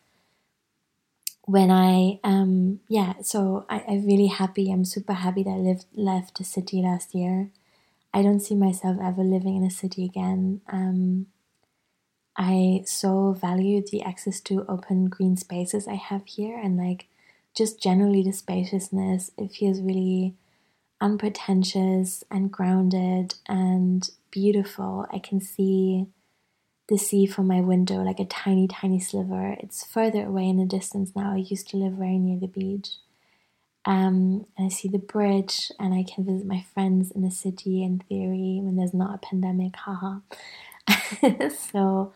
when 1.42 1.70
I, 1.70 2.20
um, 2.22 2.80
yeah, 2.88 3.14
so 3.22 3.64
I, 3.68 3.82
I'm 3.88 4.06
really 4.06 4.26
happy. 4.26 4.70
I'm 4.70 4.84
super 4.84 5.14
happy 5.14 5.42
that 5.42 5.50
I 5.50 5.56
lived, 5.56 5.86
left 5.94 6.38
the 6.38 6.44
city 6.44 6.82
last 6.82 7.14
year. 7.14 7.50
I 8.12 8.22
don't 8.22 8.40
see 8.40 8.54
myself 8.54 8.98
ever 9.02 9.22
living 9.22 9.56
in 9.56 9.64
a 9.64 9.70
city 9.70 10.04
again. 10.04 10.60
Um, 10.68 11.26
I 12.36 12.82
so 12.84 13.32
value 13.32 13.82
the 13.82 14.02
access 14.02 14.40
to 14.42 14.66
open 14.68 15.06
green 15.06 15.36
spaces 15.36 15.88
I 15.88 15.94
have 15.94 16.26
here 16.26 16.58
and 16.58 16.76
like 16.76 17.06
just 17.56 17.82
generally 17.82 18.22
the 18.22 18.32
spaciousness. 18.32 19.30
It 19.38 19.52
feels 19.52 19.80
really 19.80 20.34
unpretentious 21.00 22.24
and 22.30 22.52
grounded 22.52 23.34
and 23.48 24.08
beautiful. 24.30 25.06
I 25.10 25.18
can 25.18 25.40
see 25.40 26.06
the 26.88 26.98
sea 26.98 27.26
from 27.26 27.46
my 27.46 27.60
window 27.60 27.96
like 28.02 28.20
a 28.20 28.24
tiny, 28.24 28.68
tiny 28.68 29.00
sliver. 29.00 29.56
It's 29.60 29.84
further 29.84 30.26
away 30.26 30.48
in 30.48 30.58
the 30.58 30.66
distance 30.66 31.12
now. 31.16 31.32
I 31.32 31.38
used 31.38 31.68
to 31.70 31.76
live 31.76 31.94
very 31.94 32.18
near 32.18 32.38
the 32.38 32.46
beach. 32.46 32.90
Um, 33.84 34.46
and 34.58 34.66
I 34.66 34.68
see 34.68 34.88
the 34.88 34.98
bridge, 34.98 35.70
and 35.78 35.94
I 35.94 36.02
can 36.02 36.24
visit 36.24 36.44
my 36.44 36.64
friends 36.74 37.12
in 37.12 37.22
the 37.22 37.30
city 37.30 37.84
in 37.84 38.00
theory 38.00 38.58
when 38.60 38.74
there's 38.74 38.92
not 38.92 39.14
a 39.14 39.18
pandemic. 39.18 39.76
Haha. 39.76 40.18
so, 41.72 42.12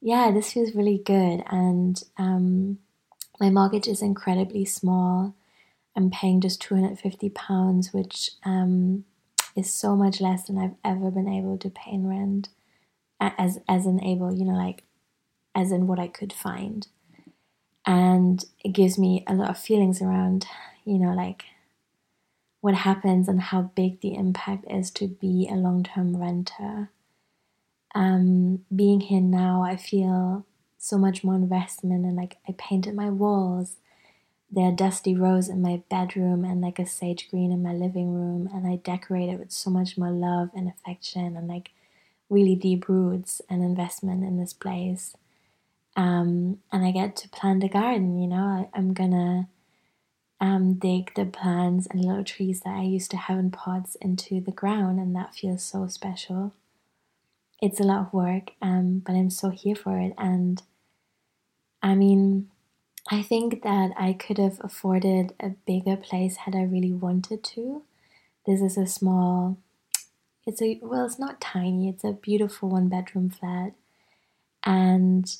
yeah, 0.00 0.30
this 0.30 0.52
feels 0.52 0.74
really 0.74 0.98
good. 0.98 1.42
And 1.50 2.02
um, 2.16 2.78
my 3.38 3.50
mortgage 3.50 3.88
is 3.88 4.02
incredibly 4.02 4.64
small. 4.64 5.34
I'm 5.96 6.10
paying 6.10 6.40
just 6.40 6.62
£250, 6.62 7.92
which 7.92 8.30
um, 8.44 9.04
is 9.56 9.72
so 9.72 9.96
much 9.96 10.20
less 10.20 10.44
than 10.44 10.58
I've 10.58 10.76
ever 10.84 11.10
been 11.10 11.28
able 11.28 11.58
to 11.58 11.70
pay 11.70 11.92
in 11.92 12.08
rent. 12.08 12.48
As, 13.20 13.58
as 13.68 13.84
an 13.84 14.02
able, 14.02 14.32
you 14.32 14.46
know, 14.46 14.54
like, 14.54 14.84
as 15.54 15.72
in 15.72 15.86
what 15.86 15.98
I 15.98 16.08
could 16.08 16.32
find. 16.32 16.86
And 17.84 18.42
it 18.64 18.72
gives 18.72 18.98
me 18.98 19.24
a 19.26 19.34
lot 19.34 19.50
of 19.50 19.58
feelings 19.58 20.00
around, 20.00 20.46
you 20.84 20.98
know, 20.98 21.12
like 21.12 21.44
what 22.60 22.74
happens 22.74 23.28
and 23.28 23.40
how 23.40 23.62
big 23.62 24.00
the 24.00 24.14
impact 24.14 24.64
is 24.70 24.90
to 24.92 25.08
be 25.08 25.48
a 25.50 25.54
long 25.54 25.82
term 25.82 26.16
renter 26.16 26.90
um, 27.94 28.64
being 28.74 29.00
here 29.00 29.20
now, 29.20 29.62
I 29.62 29.76
feel 29.76 30.46
so 30.78 30.96
much 30.96 31.22
more 31.22 31.34
investment 31.34 32.06
and 32.06 32.16
like 32.16 32.38
I 32.48 32.54
painted 32.56 32.94
my 32.94 33.10
walls. 33.10 33.76
There 34.50 34.66
are 34.66 34.72
dusty 34.72 35.14
rose 35.14 35.48
in 35.48 35.62
my 35.62 35.82
bedroom 35.90 36.44
and 36.44 36.60
like 36.60 36.78
a 36.78 36.86
sage 36.86 37.28
green 37.30 37.52
in 37.52 37.62
my 37.62 37.72
living 37.72 38.12
room, 38.12 38.48
and 38.52 38.66
I 38.66 38.76
decorate 38.76 39.28
it 39.28 39.38
with 39.38 39.52
so 39.52 39.70
much 39.70 39.96
more 39.96 40.10
love 40.10 40.50
and 40.54 40.68
affection 40.68 41.36
and 41.36 41.46
like 41.46 41.70
really 42.28 42.54
deep 42.54 42.88
roots 42.88 43.42
and 43.48 43.62
investment 43.62 44.24
in 44.24 44.38
this 44.38 44.52
place. 44.52 45.16
Um, 45.96 46.58
and 46.72 46.84
I 46.84 46.92
get 46.92 47.16
to 47.16 47.28
plant 47.28 47.64
a 47.64 47.68
garden, 47.68 48.20
you 48.20 48.28
know, 48.28 48.68
I, 48.72 48.78
am 48.78 48.94
gonna 48.94 49.48
um, 50.40 50.74
dig 50.74 51.12
the 51.14 51.26
plants 51.26 51.86
and 51.90 52.04
little 52.04 52.24
trees 52.24 52.60
that 52.60 52.76
I 52.76 52.82
used 52.82 53.10
to 53.12 53.16
have 53.16 53.38
in 53.38 53.50
pots 53.50 53.96
into 53.96 54.40
the 54.40 54.52
ground, 54.52 54.98
and 54.98 55.14
that 55.14 55.34
feels 55.34 55.62
so 55.62 55.86
special 55.88 56.54
it's 57.60 57.80
a 57.80 57.84
lot 57.84 58.06
of 58.06 58.12
work, 58.12 58.52
um, 58.62 59.02
but 59.04 59.12
I'm 59.12 59.30
so 59.30 59.50
here 59.50 59.76
for 59.76 59.98
it. 59.98 60.12
And 60.16 60.62
I 61.82 61.94
mean, 61.94 62.50
I 63.10 63.22
think 63.22 63.62
that 63.62 63.92
I 63.98 64.12
could 64.12 64.38
have 64.38 64.58
afforded 64.60 65.34
a 65.40 65.50
bigger 65.66 65.96
place 65.96 66.36
had 66.36 66.54
I 66.54 66.62
really 66.62 66.92
wanted 66.92 67.44
to. 67.44 67.82
This 68.46 68.60
is 68.60 68.78
a 68.78 68.86
small, 68.86 69.58
it's 70.46 70.62
a, 70.62 70.78
well, 70.82 71.04
it's 71.04 71.18
not 71.18 71.40
tiny, 71.40 71.88
it's 71.88 72.04
a 72.04 72.12
beautiful 72.12 72.70
one 72.70 72.88
bedroom 72.88 73.30
flat. 73.30 73.72
And 74.64 75.34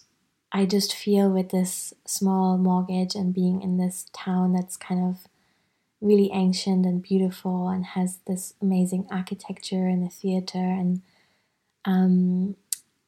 I 0.53 0.67
just 0.67 0.95
feel 0.95 1.31
with 1.31 1.51
this 1.51 1.95
small 2.07 2.59
mortgage 2.59 3.15
and 3.15 3.33
being 3.33 3.63
in 3.63 3.77
this 3.77 4.07
town 4.13 4.53
that's 4.53 4.77
kind 4.77 5.09
of 5.09 5.27
really 6.01 6.31
ancient 6.33 6.87
and 6.87 7.03
beautiful 7.03 7.69
and 7.69 7.85
has 7.85 8.19
this 8.27 8.55
amazing 8.61 9.07
architecture 9.11 9.87
and 9.87 10.05
a 10.05 10.11
theater 10.11 10.59
and 10.59 11.03
um, 11.85 12.57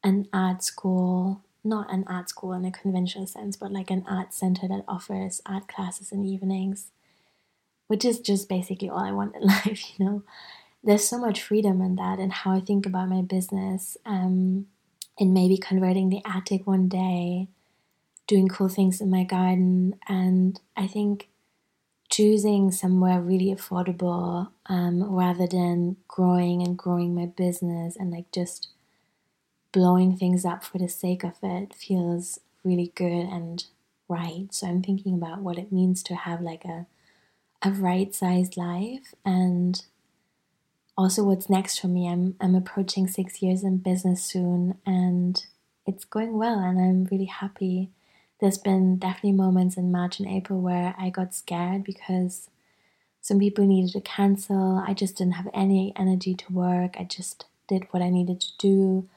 an 0.03 0.27
art 0.33 0.63
school, 0.63 1.41
not 1.63 1.91
an 1.91 2.03
art 2.07 2.29
school 2.29 2.53
in 2.53 2.65
a 2.65 2.71
conventional 2.71 3.27
sense, 3.27 3.55
but 3.55 3.71
like 3.71 3.89
an 3.89 4.03
art 4.07 4.33
center 4.33 4.67
that 4.67 4.83
offers 4.87 5.41
art 5.45 5.67
classes 5.67 6.11
in 6.11 6.21
the 6.21 6.29
evenings, 6.29 6.91
which 7.87 8.03
is 8.03 8.19
just 8.19 8.49
basically 8.49 8.89
all 8.89 8.99
I 8.99 9.11
want 9.11 9.35
in 9.35 9.41
life, 9.47 9.97
you 9.97 10.05
know. 10.05 10.23
There's 10.83 11.07
so 11.07 11.17
much 11.17 11.41
freedom 11.41 11.81
in 11.81 11.95
that 11.95 12.19
and 12.19 12.33
how 12.33 12.51
I 12.51 12.59
think 12.59 12.85
about 12.85 13.07
my 13.07 13.21
business 13.21 13.95
um, 14.05 14.67
and 15.17 15.33
maybe 15.33 15.57
converting 15.57 16.09
the 16.09 16.21
attic 16.25 16.67
one 16.67 16.89
day, 16.89 17.47
doing 18.27 18.49
cool 18.49 18.67
things 18.67 18.99
in 18.99 19.09
my 19.09 19.23
garden. 19.23 19.95
And 20.09 20.59
I 20.75 20.87
think 20.87 21.29
choosing 22.13 22.69
somewhere 22.69 23.19
really 23.19 23.53
affordable 23.53 24.51
um, 24.67 25.03
rather 25.03 25.47
than 25.47 25.97
growing 26.07 26.61
and 26.61 26.77
growing 26.77 27.15
my 27.15 27.25
business 27.25 27.95
and 27.95 28.11
like 28.11 28.31
just 28.31 28.67
blowing 29.71 30.15
things 30.15 30.45
up 30.45 30.63
for 30.63 30.77
the 30.77 30.87
sake 30.87 31.23
of 31.23 31.33
it 31.41 31.73
feels 31.73 32.39
really 32.63 32.91
good 32.95 33.11
and 33.11 33.65
right. 34.07 34.47
So 34.51 34.67
I'm 34.67 34.83
thinking 34.83 35.15
about 35.15 35.39
what 35.39 35.57
it 35.57 35.71
means 35.71 36.03
to 36.03 36.15
have 36.15 36.41
like 36.41 36.65
a 36.65 36.85
a 37.65 37.71
right 37.71 38.13
sized 38.13 38.57
life 38.57 39.13
and 39.25 39.83
also 40.97 41.23
what's 41.23 41.49
next 41.49 41.79
for 41.79 41.87
me. 41.87 42.07
I'm 42.07 42.35
I'm 42.39 42.55
approaching 42.55 43.07
six 43.07 43.41
years 43.41 43.63
in 43.63 43.77
business 43.77 44.23
soon 44.23 44.77
and 44.85 45.43
it's 45.87 46.05
going 46.05 46.37
well 46.37 46.59
and 46.59 46.79
I'm 46.79 47.05
really 47.05 47.25
happy. 47.25 47.89
There's 48.43 48.57
been 48.57 48.97
definitely 48.97 49.31
moments 49.31 49.77
in 49.77 49.89
March 49.89 50.19
and 50.19 50.27
April 50.27 50.59
where 50.59 50.95
I 50.99 51.09
got 51.09 51.33
scared 51.33 51.85
because 51.85 52.49
some 53.21 53.39
people 53.39 53.65
needed 53.65 53.93
to 53.93 54.01
cancel. 54.01 54.83
I 54.85 54.93
just 54.93 55.15
didn't 55.15 55.35
have 55.35 55.47
any 55.53 55.93
energy 55.95 56.33
to 56.33 56.51
work. 56.51 56.95
I 56.99 57.05
just 57.05 57.45
did 57.69 57.87
what 57.91 58.03
I 58.03 58.09
needed 58.09 58.41
to 58.41 58.49
do. 58.59 59.07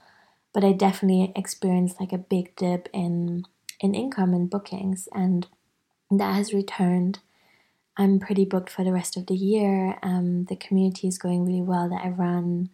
But 0.53 0.63
I 0.63 0.71
definitely 0.71 1.33
experienced 1.35 1.99
like 1.99 2.13
a 2.13 2.19
big 2.19 2.55
dip 2.55 2.89
in 2.93 3.47
in 3.81 3.97
income 3.97 4.33
and 4.33 4.49
bookings 4.49 5.09
and 5.13 5.49
that 6.09 6.37
has 6.37 6.55
returned. 6.55 7.19
I'm 7.97 8.21
pretty 8.21 8.45
booked 8.45 8.71
for 8.71 8.85
the 8.85 8.93
rest 8.93 9.17
of 9.17 9.27
the 9.27 9.35
year. 9.35 9.99
Um, 10.05 10.45
the 10.45 10.55
community 10.55 11.09
is 11.09 11.19
going 11.19 11.45
really 11.45 11.63
well 11.63 11.89
that 11.89 12.05
I 12.05 12.11
run. 12.11 12.71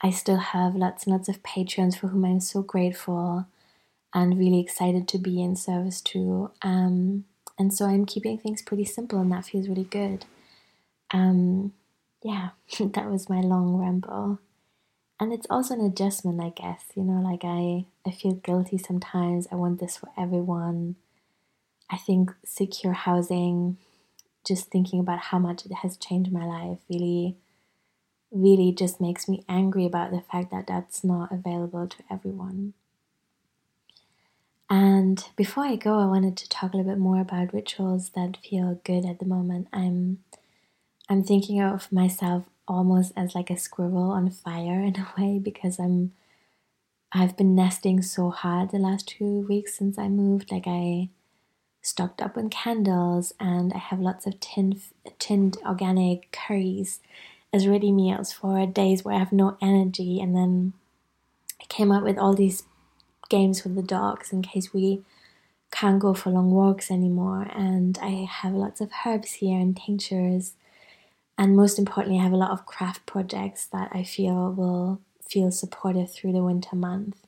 I 0.00 0.10
still 0.10 0.38
have 0.38 0.74
lots 0.74 1.04
and 1.04 1.12
lots 1.12 1.28
of 1.28 1.44
patrons 1.44 1.96
for 1.96 2.08
whom 2.08 2.24
I'm 2.24 2.40
so 2.40 2.62
grateful 2.62 3.46
and 4.16 4.38
really 4.38 4.60
excited 4.60 5.06
to 5.06 5.18
be 5.18 5.42
in 5.42 5.54
service 5.54 6.00
to. 6.00 6.50
Um, 6.62 7.26
and 7.58 7.72
so 7.72 7.84
I'm 7.84 8.06
keeping 8.06 8.38
things 8.38 8.62
pretty 8.62 8.86
simple, 8.86 9.20
and 9.20 9.30
that 9.30 9.44
feels 9.44 9.68
really 9.68 9.84
good. 9.84 10.24
Um, 11.10 11.74
yeah, 12.22 12.50
that 12.80 13.10
was 13.10 13.28
my 13.28 13.42
long 13.42 13.76
ramble. 13.76 14.38
And 15.20 15.32
it's 15.34 15.46
also 15.50 15.74
an 15.74 15.84
adjustment, 15.84 16.40
I 16.40 16.48
guess. 16.48 16.84
You 16.94 17.04
know, 17.04 17.20
like 17.20 17.44
I, 17.44 17.84
I 18.06 18.10
feel 18.10 18.32
guilty 18.32 18.78
sometimes. 18.78 19.46
I 19.52 19.56
want 19.56 19.80
this 19.80 19.98
for 19.98 20.08
everyone. 20.16 20.96
I 21.90 21.98
think 21.98 22.34
secure 22.42 22.94
housing, 22.94 23.76
just 24.46 24.70
thinking 24.70 24.98
about 24.98 25.18
how 25.18 25.38
much 25.38 25.66
it 25.66 25.72
has 25.82 25.98
changed 25.98 26.32
my 26.32 26.44
life, 26.46 26.78
really 26.88 27.36
really 28.32 28.72
just 28.72 29.00
makes 29.00 29.28
me 29.28 29.44
angry 29.48 29.86
about 29.86 30.10
the 30.10 30.20
fact 30.20 30.50
that 30.50 30.66
that's 30.66 31.04
not 31.04 31.30
available 31.30 31.86
to 31.86 31.96
everyone. 32.10 32.74
And 34.68 35.24
before 35.36 35.64
I 35.64 35.76
go, 35.76 35.98
I 35.98 36.06
wanted 36.06 36.36
to 36.38 36.48
talk 36.48 36.72
a 36.72 36.76
little 36.76 36.92
bit 36.92 36.98
more 36.98 37.20
about 37.20 37.54
rituals 37.54 38.10
that 38.10 38.38
feel 38.38 38.80
good 38.84 39.04
at 39.06 39.20
the 39.20 39.26
moment. 39.26 39.68
I'm 39.72 40.18
I'm 41.08 41.22
thinking 41.22 41.60
of 41.60 41.92
myself 41.92 42.44
almost 42.66 43.12
as 43.16 43.34
like 43.34 43.48
a 43.48 43.56
squirrel 43.56 44.10
on 44.10 44.30
fire 44.30 44.80
in 44.82 44.96
a 44.96 45.08
way 45.18 45.38
because 45.38 45.78
I'm 45.78 46.12
I've 47.12 47.36
been 47.36 47.54
nesting 47.54 48.02
so 48.02 48.30
hard 48.30 48.70
the 48.70 48.78
last 48.78 49.08
two 49.08 49.46
weeks 49.48 49.76
since 49.78 49.98
I 49.98 50.08
moved. 50.08 50.50
Like 50.50 50.66
I 50.66 51.10
stocked 51.80 52.20
up 52.20 52.36
on 52.36 52.50
candles 52.50 53.32
and 53.38 53.72
I 53.72 53.78
have 53.78 54.00
lots 54.00 54.26
of 54.26 54.40
tinned 54.40 54.80
tinned 55.20 55.58
organic 55.64 56.32
curries 56.32 57.00
as 57.52 57.68
ready 57.68 57.92
meals 57.92 58.32
for 58.32 58.66
days 58.66 59.04
where 59.04 59.14
I 59.14 59.20
have 59.20 59.32
no 59.32 59.56
energy. 59.62 60.20
And 60.20 60.34
then 60.34 60.72
I 61.60 61.64
came 61.66 61.92
up 61.92 62.02
with 62.02 62.18
all 62.18 62.34
these 62.34 62.64
games 63.28 63.64
with 63.64 63.74
the 63.74 63.82
dogs 63.82 64.32
in 64.32 64.42
case 64.42 64.72
we 64.72 65.02
can't 65.70 65.98
go 65.98 66.14
for 66.14 66.30
long 66.30 66.50
walks 66.50 66.90
anymore. 66.90 67.48
And 67.54 67.98
I 68.00 68.26
have 68.30 68.52
lots 68.52 68.80
of 68.80 68.90
herbs 69.04 69.34
here 69.34 69.58
and 69.58 69.76
tinctures. 69.76 70.54
And 71.38 71.56
most 71.56 71.78
importantly, 71.78 72.20
I 72.20 72.24
have 72.24 72.32
a 72.32 72.36
lot 72.36 72.50
of 72.50 72.66
craft 72.66 73.04
projects 73.06 73.66
that 73.66 73.90
I 73.92 74.04
feel 74.04 74.52
will 74.52 75.00
feel 75.28 75.50
supportive 75.50 76.10
through 76.10 76.32
the 76.32 76.42
winter 76.42 76.76
month 76.76 77.26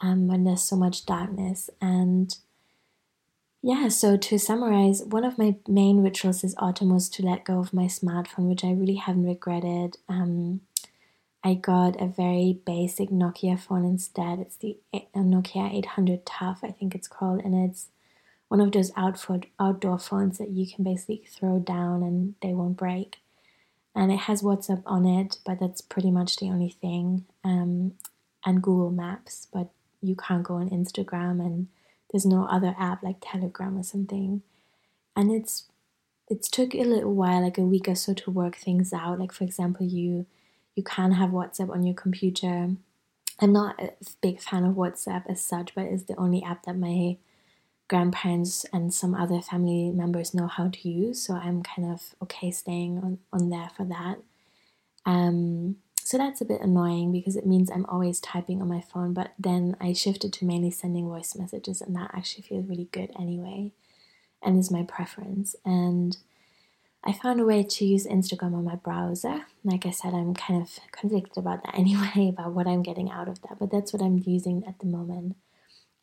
um, 0.00 0.28
when 0.28 0.44
there's 0.44 0.62
so 0.62 0.76
much 0.76 1.06
darkness. 1.06 1.70
And 1.80 2.36
yeah, 3.62 3.88
so 3.88 4.16
to 4.16 4.38
summarize, 4.38 5.02
one 5.02 5.24
of 5.24 5.38
my 5.38 5.56
main 5.66 6.02
rituals 6.02 6.42
this 6.42 6.54
autumn 6.58 6.92
was 6.92 7.08
to 7.10 7.24
let 7.24 7.44
go 7.44 7.58
of 7.58 7.74
my 7.74 7.84
smartphone, 7.84 8.48
which 8.48 8.64
I 8.64 8.70
really 8.70 8.94
haven't 8.94 9.26
regretted. 9.26 9.96
Um, 10.08 10.60
I 11.44 11.54
got 11.54 12.00
a 12.00 12.06
very 12.06 12.60
basic 12.66 13.10
Nokia 13.10 13.58
phone 13.58 13.84
instead. 13.84 14.40
It's 14.40 14.56
the 14.56 14.76
Nokia 15.14 15.72
800 15.72 16.26
Tough, 16.26 16.60
I 16.62 16.70
think 16.70 16.94
it's 16.94 17.08
called, 17.08 17.40
and 17.44 17.54
it's 17.68 17.88
one 18.48 18.60
of 18.60 18.72
those 18.72 18.90
outdoor 18.96 19.40
outdoor 19.60 19.98
phones 19.98 20.38
that 20.38 20.50
you 20.50 20.66
can 20.66 20.82
basically 20.82 21.22
throw 21.28 21.58
down 21.58 22.02
and 22.02 22.34
they 22.42 22.54
won't 22.54 22.76
break. 22.76 23.18
And 23.94 24.10
it 24.10 24.20
has 24.20 24.42
WhatsApp 24.42 24.82
on 24.86 25.06
it, 25.06 25.38
but 25.44 25.60
that's 25.60 25.80
pretty 25.80 26.10
much 26.10 26.36
the 26.36 26.46
only 26.46 26.70
thing. 26.70 27.24
Um, 27.44 27.94
and 28.44 28.62
Google 28.62 28.90
Maps, 28.90 29.48
but 29.52 29.68
you 30.00 30.14
can't 30.16 30.44
go 30.44 30.54
on 30.54 30.70
Instagram 30.70 31.40
and 31.40 31.68
there's 32.10 32.24
no 32.24 32.44
other 32.44 32.74
app 32.78 33.02
like 33.02 33.16
Telegram 33.20 33.76
or 33.76 33.82
something. 33.82 34.42
And 35.14 35.30
it's 35.30 35.66
it 36.28 36.42
took 36.42 36.74
a 36.74 36.84
little 36.84 37.14
while, 37.14 37.42
like 37.42 37.58
a 37.58 37.62
week 37.62 37.88
or 37.88 37.94
so, 37.94 38.14
to 38.14 38.30
work 38.30 38.56
things 38.56 38.92
out. 38.92 39.18
Like 39.18 39.32
for 39.32 39.44
example, 39.44 39.86
you 39.86 40.26
you 40.78 40.84
can 40.84 41.10
have 41.12 41.30
WhatsApp 41.30 41.70
on 41.70 41.82
your 41.82 41.96
computer. 41.96 42.70
I'm 43.40 43.52
not 43.52 43.82
a 43.82 43.90
big 44.22 44.40
fan 44.40 44.64
of 44.64 44.76
WhatsApp 44.76 45.24
as 45.28 45.42
such, 45.42 45.74
but 45.74 45.86
it's 45.86 46.04
the 46.04 46.14
only 46.14 46.40
app 46.44 46.62
that 46.66 46.78
my 46.78 47.16
grandparents 47.88 48.64
and 48.72 48.94
some 48.94 49.12
other 49.12 49.40
family 49.40 49.90
members 49.90 50.34
know 50.34 50.46
how 50.46 50.68
to 50.68 50.88
use. 50.88 51.20
So 51.20 51.34
I'm 51.34 51.64
kind 51.64 51.90
of 51.90 52.14
okay 52.22 52.52
staying 52.52 52.98
on, 52.98 53.18
on 53.32 53.50
there 53.50 53.70
for 53.76 53.84
that. 53.86 54.18
Um, 55.04 55.78
so 55.96 56.16
that's 56.16 56.40
a 56.40 56.44
bit 56.44 56.60
annoying 56.60 57.10
because 57.10 57.34
it 57.34 57.44
means 57.44 57.70
I'm 57.70 57.86
always 57.86 58.20
typing 58.20 58.62
on 58.62 58.68
my 58.68 58.80
phone, 58.80 59.14
but 59.14 59.32
then 59.36 59.76
I 59.80 59.94
shifted 59.94 60.32
to 60.34 60.44
mainly 60.44 60.70
sending 60.70 61.08
voice 61.08 61.34
messages, 61.34 61.82
and 61.82 61.94
that 61.96 62.12
actually 62.14 62.44
feels 62.44 62.68
really 62.68 62.88
good 62.92 63.10
anyway, 63.18 63.72
and 64.42 64.58
is 64.60 64.70
my 64.70 64.84
preference. 64.84 65.56
And 65.64 66.16
I 67.08 67.12
found 67.14 67.40
a 67.40 67.46
way 67.46 67.62
to 67.62 67.86
use 67.86 68.06
Instagram 68.06 68.54
on 68.54 68.64
my 68.64 68.74
browser. 68.74 69.46
Like 69.64 69.86
I 69.86 69.90
said, 69.90 70.12
I'm 70.12 70.34
kind 70.34 70.60
of 70.60 70.78
conflicted 70.92 71.38
about 71.38 71.64
that 71.64 71.74
anyway, 71.78 72.28
about 72.28 72.52
what 72.52 72.66
I'm 72.66 72.82
getting 72.82 73.10
out 73.10 73.28
of 73.28 73.40
that, 73.42 73.58
but 73.58 73.70
that's 73.70 73.94
what 73.94 74.02
I'm 74.02 74.22
using 74.26 74.62
at 74.68 74.78
the 74.80 74.86
moment. 74.86 75.36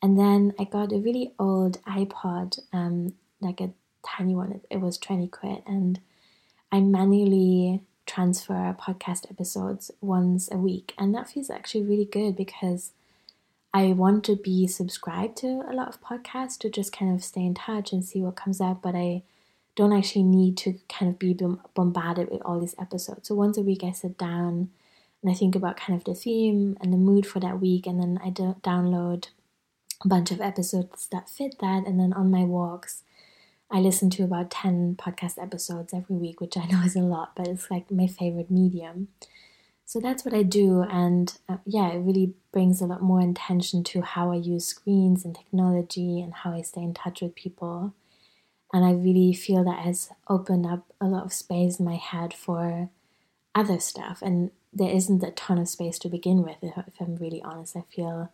And 0.02 0.18
then 0.18 0.52
I 0.58 0.64
got 0.64 0.92
a 0.92 0.98
really 0.98 1.32
old 1.38 1.80
iPod, 1.84 2.58
um, 2.72 3.14
like 3.40 3.60
a 3.60 3.70
tiny 4.04 4.34
one, 4.34 4.60
it 4.68 4.80
was 4.80 4.98
20 4.98 5.28
quid, 5.28 5.62
and 5.64 6.00
I 6.72 6.80
manually 6.80 7.82
transfer 8.04 8.76
podcast 8.76 9.30
episodes 9.30 9.92
once 10.00 10.50
a 10.50 10.56
week. 10.56 10.92
And 10.98 11.14
that 11.14 11.30
feels 11.30 11.50
actually 11.50 11.84
really 11.84 12.04
good 12.04 12.34
because 12.34 12.90
I 13.72 13.92
want 13.92 14.24
to 14.24 14.34
be 14.34 14.66
subscribed 14.66 15.36
to 15.38 15.62
a 15.68 15.72
lot 15.72 15.88
of 15.88 16.02
podcasts 16.02 16.58
to 16.58 16.68
just 16.70 16.92
kind 16.92 17.14
of 17.14 17.22
stay 17.22 17.42
in 17.42 17.54
touch 17.54 17.92
and 17.92 18.04
see 18.04 18.22
what 18.22 18.34
comes 18.34 18.60
up, 18.60 18.82
but 18.82 18.96
I 18.96 19.22
don't 19.76 19.92
actually 19.92 20.24
need 20.24 20.56
to 20.56 20.78
kind 20.88 21.12
of 21.12 21.18
be 21.18 21.36
bombarded 21.74 22.30
with 22.30 22.42
all 22.42 22.58
these 22.58 22.74
episodes. 22.80 23.28
So 23.28 23.34
once 23.34 23.56
a 23.56 23.62
week, 23.62 23.84
I 23.84 23.92
sit 23.92 24.18
down 24.18 24.70
and 25.22 25.30
I 25.30 25.34
think 25.34 25.54
about 25.54 25.76
kind 25.76 25.98
of 25.98 26.04
the 26.04 26.14
theme 26.14 26.76
and 26.80 26.92
the 26.92 26.98
mood 26.98 27.26
for 27.26 27.40
that 27.40 27.60
week, 27.60 27.86
and 27.86 28.00
then 28.00 28.18
I 28.24 28.30
do- 28.30 28.56
download 28.62 29.28
a 30.04 30.08
bunch 30.08 30.30
of 30.30 30.40
episodes 30.40 31.06
that 31.12 31.28
fit 31.28 31.56
that. 31.60 31.86
And 31.86 32.00
then 32.00 32.12
on 32.12 32.30
my 32.30 32.42
walks, 32.42 33.02
I 33.70 33.80
listen 33.80 34.10
to 34.10 34.24
about 34.24 34.50
10 34.50 34.96
podcast 34.96 35.42
episodes 35.42 35.92
every 35.92 36.16
week, 36.16 36.40
which 36.40 36.56
I 36.56 36.66
know 36.66 36.82
is 36.82 36.96
a 36.96 37.00
lot, 37.00 37.32
but 37.36 37.46
it's 37.46 37.70
like 37.70 37.90
my 37.90 38.06
favorite 38.06 38.50
medium. 38.50 39.08
So 39.84 40.00
that's 40.00 40.24
what 40.24 40.34
I 40.34 40.42
do. 40.42 40.82
And 40.82 41.36
uh, 41.48 41.58
yeah, 41.64 41.88
it 41.90 41.98
really 41.98 42.34
brings 42.50 42.80
a 42.80 42.86
lot 42.86 43.02
more 43.02 43.20
intention 43.20 43.84
to 43.84 44.02
how 44.02 44.32
I 44.32 44.36
use 44.36 44.66
screens 44.66 45.24
and 45.24 45.34
technology 45.34 46.20
and 46.20 46.34
how 46.34 46.52
I 46.52 46.62
stay 46.62 46.82
in 46.82 46.94
touch 46.94 47.20
with 47.20 47.34
people. 47.34 47.94
And 48.72 48.84
I 48.84 48.92
really 48.92 49.32
feel 49.32 49.64
that 49.64 49.84
has 49.84 50.10
opened 50.28 50.66
up 50.66 50.92
a 51.00 51.06
lot 51.06 51.24
of 51.24 51.32
space 51.32 51.78
in 51.78 51.84
my 51.84 51.96
head 51.96 52.34
for 52.34 52.90
other 53.54 53.78
stuff. 53.78 54.20
And 54.22 54.50
there 54.72 54.90
isn't 54.90 55.22
a 55.22 55.30
ton 55.30 55.58
of 55.58 55.68
space 55.68 55.98
to 56.00 56.08
begin 56.08 56.42
with, 56.42 56.56
if, 56.62 56.74
I'm 57.00 57.16
really 57.16 57.42
honest. 57.42 57.76
I 57.76 57.84
feel 57.94 58.30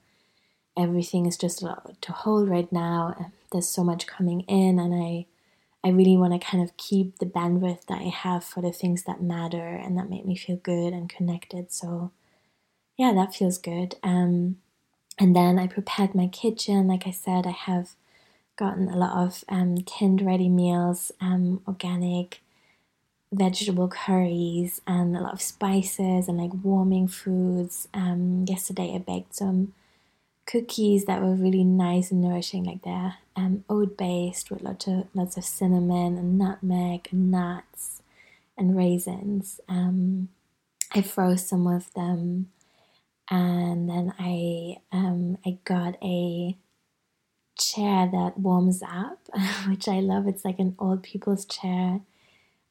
everything 0.76 1.26
is 1.26 1.36
just 1.36 1.62
a 1.62 1.66
lot 1.66 2.00
to 2.02 2.12
hold 2.12 2.48
right 2.48 2.70
now. 2.72 3.30
There's 3.52 3.68
so 3.68 3.84
much 3.84 4.06
coming 4.06 4.40
in, 4.42 4.78
and 4.78 4.94
I, 4.94 5.26
I 5.84 5.90
really 5.90 6.16
want 6.16 6.32
to 6.32 6.44
kind 6.44 6.64
of 6.64 6.76
keep 6.76 7.18
the 7.18 7.26
bandwidth 7.26 7.86
that 7.86 8.00
I 8.00 8.08
have 8.08 8.42
for 8.42 8.62
the 8.62 8.72
things 8.72 9.04
that 9.04 9.22
matter 9.22 9.68
and 9.76 9.96
that 9.98 10.10
make 10.10 10.24
me 10.24 10.34
feel 10.34 10.56
good 10.56 10.92
and 10.92 11.08
connected. 11.08 11.70
So, 11.70 12.10
yeah, 12.96 13.12
that 13.14 13.34
feels 13.34 13.58
good. 13.58 13.96
Um, 14.02 14.56
and 15.18 15.36
then 15.36 15.58
I 15.58 15.66
prepared 15.66 16.14
my 16.14 16.26
kitchen. 16.26 16.88
Like 16.88 17.06
I 17.06 17.10
said, 17.10 17.46
I 17.46 17.50
have 17.50 17.90
gotten 18.56 18.88
a 18.88 18.96
lot 18.96 19.26
of 19.26 19.44
um, 19.48 19.78
tinned 19.86 20.22
ready 20.22 20.48
meals, 20.48 21.12
um, 21.20 21.62
organic 21.66 22.40
vegetable 23.32 23.88
curries, 23.88 24.80
and 24.86 25.16
a 25.16 25.20
lot 25.20 25.32
of 25.32 25.42
spices 25.42 26.28
and 26.28 26.38
like 26.38 26.52
warming 26.62 27.08
foods. 27.08 27.88
Um, 27.94 28.44
yesterday 28.48 28.94
I 28.94 28.98
baked 28.98 29.36
some 29.36 29.74
cookies 30.46 31.04
that 31.06 31.22
were 31.22 31.34
really 31.34 31.64
nice 31.64 32.10
and 32.10 32.20
nourishing, 32.20 32.64
like 32.64 32.82
they're 32.82 33.14
um, 33.36 33.64
oat 33.68 33.96
based 33.96 34.50
with 34.50 34.62
lots 34.62 34.86
of 34.86 35.06
lots 35.14 35.36
of 35.36 35.44
cinnamon 35.44 36.18
and 36.18 36.38
nutmeg 36.38 37.08
and 37.10 37.30
nuts 37.30 38.02
and 38.56 38.76
raisins. 38.76 39.60
Um, 39.68 40.28
I 40.94 41.02
froze 41.02 41.46
some 41.48 41.66
of 41.66 41.92
them, 41.94 42.50
and 43.30 43.88
then 43.88 44.12
I 44.18 44.76
um, 44.92 45.38
I 45.46 45.58
got 45.64 45.96
a 46.02 46.56
chair 47.58 48.08
that 48.10 48.38
warms 48.38 48.82
up, 48.82 49.18
which 49.68 49.88
I 49.88 50.00
love. 50.00 50.26
It's 50.26 50.44
like 50.44 50.58
an 50.58 50.74
old 50.78 51.02
people's 51.02 51.44
chair 51.44 52.00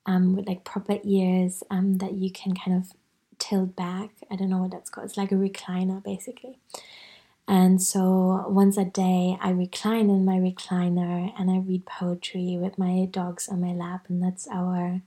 um, 0.06 0.36
with 0.36 0.48
like 0.48 0.64
proper 0.64 0.98
ears 1.04 1.64
um, 1.70 1.98
that 2.00 2.14
you 2.14 2.32
can 2.32 2.56
kind 2.56 2.78
of 2.78 2.92
tilt 3.40 3.76
back. 3.76 4.12
I 4.30 4.36
don't 4.36 4.50
know 4.50 4.60
what 4.60 4.72
that's 4.72 4.90
called. 4.90 5.06
It's 5.06 5.18
like 5.18 5.32
a 5.32 5.36
recliner 5.36 6.04
basically. 6.04 6.58
And 7.48 7.82
so 7.82 8.46
once 8.48 8.78
a 8.78 8.86
day, 8.86 9.38
I 9.42 9.50
recline 9.50 10.10
in 10.10 10.24
my 10.24 10.38
recliner 10.38 11.34
and 11.38 11.52
I 11.52 11.58
read 11.58 11.86
poetry 11.86 12.58
with 12.58 12.78
my 12.78 13.06
dogs 13.12 13.50
on 13.50 13.60
my 13.60 13.74
lap, 13.74 14.06
and 14.08 14.24
that's 14.24 14.48
our 14.48 15.02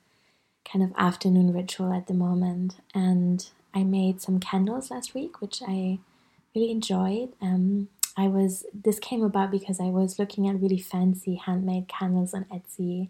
kind 0.70 0.84
of 0.84 0.92
afternoon 0.98 1.54
ritual 1.54 1.92
at 1.92 2.06
the 2.06 2.12
moment. 2.12 2.76
And 2.94 3.48
I 3.72 3.82
made 3.82 4.20
some 4.20 4.40
candles 4.40 4.90
last 4.90 5.14
week, 5.14 5.40
which 5.40 5.62
I 5.66 6.00
really 6.54 6.70
enjoyed. 6.70 7.32
Um, 7.40 7.88
I 8.16 8.28
was 8.28 8.64
this 8.72 8.98
came 8.98 9.22
about 9.24 9.50
because 9.50 9.80
I 9.80 9.86
was 9.86 10.18
looking 10.18 10.48
at 10.48 10.60
really 10.60 10.78
fancy 10.78 11.36
handmade 11.36 11.88
candles 11.88 12.34
on 12.34 12.44
Etsy 12.46 13.08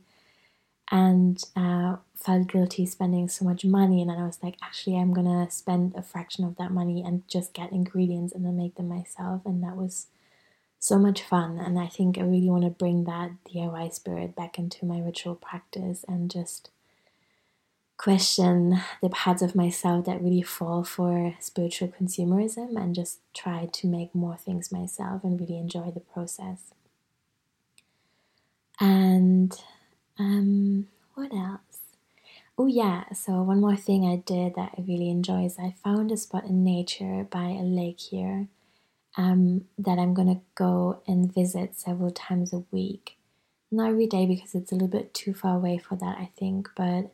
and 0.91 1.43
uh, 1.57 1.97
felt 2.15 2.49
guilty 2.49 2.87
spending 2.87 3.29
so 3.29 3.45
much 3.45 3.65
money. 3.65 4.01
And 4.01 4.11
then 4.11 4.19
I 4.19 4.27
was 4.27 4.39
like, 4.43 4.57
actually, 4.63 4.99
I'm 4.99 5.15
gonna 5.15 5.51
spend 5.51 5.95
a 5.97 6.03
fraction 6.03 6.45
of 6.45 6.57
that 6.57 6.73
money 6.73 7.03
and 7.05 7.27
just 7.29 7.53
get 7.55 7.73
ingredients 7.73 8.35
and 8.35 8.45
then 8.45 8.57
make 8.57 8.77
them 8.77 8.89
myself. 8.89 9.43
And 9.45 9.63
that 9.63 9.77
was 9.77 10.09
so 10.79 10.99
much 10.99 11.23
fun. 11.23 11.59
And 11.59 11.79
I 11.79 11.87
think 11.87 12.19
I 12.19 12.23
really 12.23 12.51
want 12.51 12.65
to 12.65 12.71
bring 12.71 13.05
that 13.05 13.31
DIY 13.49 13.93
spirit 13.95 14.37
back 14.37 14.59
into 14.59 14.85
my 14.87 15.01
ritual 15.01 15.35
practice 15.35 16.05
and 16.07 16.31
just 16.31 16.71
question 17.97 18.81
the 19.03 19.09
parts 19.09 19.43
of 19.43 19.55
myself 19.55 20.05
that 20.05 20.21
really 20.21 20.43
fall 20.43 20.85
for 20.85 21.37
spiritual 21.41 21.89
consumerism 21.89 22.77
and 22.77 22.95
just 22.95 23.21
try 23.33 23.67
to 23.73 23.87
make 23.87 24.15
more 24.15 24.37
things 24.37 24.73
myself 24.73 25.23
and 25.23 25.41
really 25.41 25.57
enjoy 25.57 25.91
the 25.91 26.01
process. 26.01 26.73
And 28.81 29.55
um, 30.19 30.89
what 31.15 31.33
else? 31.33 31.61
Oh, 32.57 32.67
yeah, 32.67 33.13
so 33.13 33.43
one 33.43 33.61
more 33.61 33.77
thing 33.77 34.07
I 34.07 34.17
did 34.17 34.55
that 34.55 34.73
I 34.79 34.83
really 34.87 35.11
enjoy 35.11 35.45
is 35.47 35.59
I 35.59 35.75
found 35.83 36.13
a 36.13 36.17
spot 36.17 36.45
in 36.45 36.63
nature 36.63 37.27
by 37.29 37.49
a 37.49 37.63
lake 37.63 38.01
here 38.01 38.49
um, 39.17 39.65
that 39.79 39.99
I'm 39.99 40.15
gonna 40.15 40.41
go 40.55 41.03
and 41.07 41.33
visit 41.33 41.77
several 41.77 42.11
times 42.11 42.53
a 42.53 42.65
week. 42.71 43.17
Not 43.73 43.91
every 43.91 44.07
day 44.07 44.27
because 44.27 44.55
it's 44.55 44.71
a 44.71 44.75
little 44.75 44.89
bit 44.89 45.15
too 45.15 45.35
far 45.35 45.57
away 45.57 45.79
for 45.79 45.97
that, 45.97 46.19
I 46.19 46.31
think, 46.37 46.69
but 46.77 47.13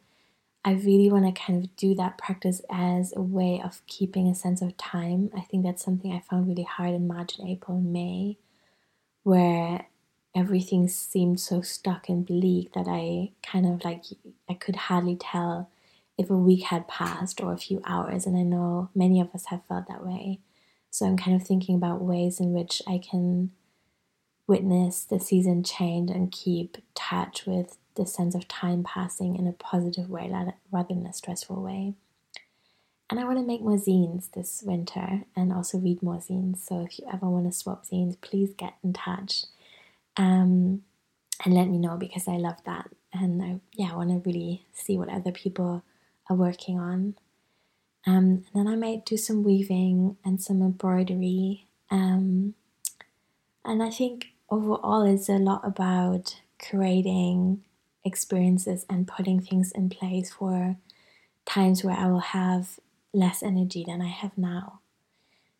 I 0.65 0.73
really 0.73 1.11
want 1.11 1.25
to 1.25 1.43
kind 1.43 1.65
of 1.65 1.75
do 1.77 1.95
that 1.95 2.19
practice 2.19 2.61
as 2.71 3.15
a 3.17 3.23
way 3.23 3.63
of 3.65 3.81
keeping 3.87 4.29
a 4.29 4.35
sense 4.35 4.61
of 4.61 4.77
time. 4.77 5.31
I 5.35 5.41
think 5.41 5.65
that's 5.65 5.83
something 5.83 6.13
I 6.13 6.21
found 6.21 6.49
really 6.49 6.65
hard 6.65 6.95
in 6.95 7.07
March 7.07 7.39
and 7.39 7.49
April 7.49 7.79
and 7.79 7.93
May, 7.93 8.37
where 9.23 9.87
everything 10.35 10.87
seemed 10.87 11.41
so 11.41 11.63
stuck 11.63 12.09
and 12.09 12.27
bleak 12.27 12.75
that 12.75 12.87
I 12.87 13.31
kind 13.43 13.67
of 13.67 13.85
like 13.85 14.05
I 14.49 14.55
could 14.55 14.77
hardly 14.77 15.17
tell 15.17 15.71
if 16.19 16.29
a 16.29 16.37
week 16.37 16.65
had 16.65 16.87
passed 16.87 17.41
or 17.41 17.55
a 17.55 17.59
few 17.59 17.81
hours. 17.85 18.27
And 18.27 18.37
I 18.37 18.43
know 18.43 18.91
many 18.95 19.21
of 19.21 19.35
us 19.35 19.47
have 19.47 19.65
felt 19.65 19.89
that 19.89 20.05
way. 20.05 20.41
So 20.91 21.07
I'm 21.07 21.17
kind 21.17 21.41
of 21.41 21.47
thinking 21.47 21.77
about 21.77 22.03
ways 22.03 22.39
in 22.39 22.53
which 22.53 22.83
I 22.87 22.99
can 22.99 23.53
witness 24.47 25.05
the 25.05 25.21
season 25.21 25.63
change 25.63 26.11
and 26.11 26.31
keep 26.31 26.77
touch 26.95 27.47
with 27.47 27.79
the 28.01 28.07
sense 28.07 28.35
of 28.35 28.49
time 28.49 28.83
passing 28.83 29.37
in 29.37 29.47
a 29.47 29.53
positive 29.53 30.09
way 30.09 30.31
rather 30.73 30.95
than 30.95 31.07
a 31.07 31.13
stressful 31.13 31.63
way. 31.63 31.93
And 33.11 33.21
I 33.21 33.25
want 33.25 33.39
to 33.39 33.45
make 33.45 33.61
more 33.61 33.77
zines 33.77 34.31
this 34.33 34.63
winter 34.65 35.25
and 35.37 35.53
also 35.53 35.79
read 35.79 36.03
more 36.03 36.17
zines. 36.17 36.67
So 36.67 36.81
if 36.81 36.99
you 36.99 37.07
ever 37.13 37.29
want 37.29 37.47
to 37.47 37.53
swap 37.53 37.85
zines, 37.85 38.19
please 38.21 38.55
get 38.57 38.75
in 38.83 38.95
touch 38.95 39.45
um, 40.17 40.83
and 41.45 41.55
let 41.55 41.69
me 41.69 41.77
know 41.77 41.97
because 41.97 42.27
I 42.27 42.37
love 42.37 42.57
that. 42.65 42.89
And 43.13 43.43
I, 43.43 43.61
yeah, 43.75 43.93
I 43.93 43.97
want 43.97 44.11
to 44.11 44.29
really 44.29 44.65
see 44.73 44.97
what 44.97 45.11
other 45.11 45.33
people 45.33 45.83
are 46.31 46.37
working 46.37 46.79
on. 46.79 47.17
Um, 48.07 48.45
and 48.55 48.67
then 48.67 48.69
I 48.69 48.77
might 48.77 49.05
do 49.05 49.19
some 49.19 49.43
weaving 49.43 50.17
and 50.25 50.41
some 50.41 50.63
embroidery. 50.63 51.67
Um, 51.91 52.55
and 53.65 53.83
I 53.83 53.91
think 53.91 54.29
overall 54.49 55.03
it's 55.03 55.29
a 55.29 55.33
lot 55.33 55.61
about 55.65 56.41
creating 56.59 57.63
experiences 58.05 58.87
and 58.89 59.07
putting 59.07 59.41
things 59.41 59.73
in 59.73 59.91
place 59.91 60.33
for 60.33 60.77
times 61.45 61.85
where 61.85 61.97
I 61.97 62.07
will 62.07 62.21
have 62.21 62.79
less 63.13 63.43
energy 63.43 63.85
than 63.87 64.01
I 64.01 64.09
have 64.09 64.37
now. 64.37 64.81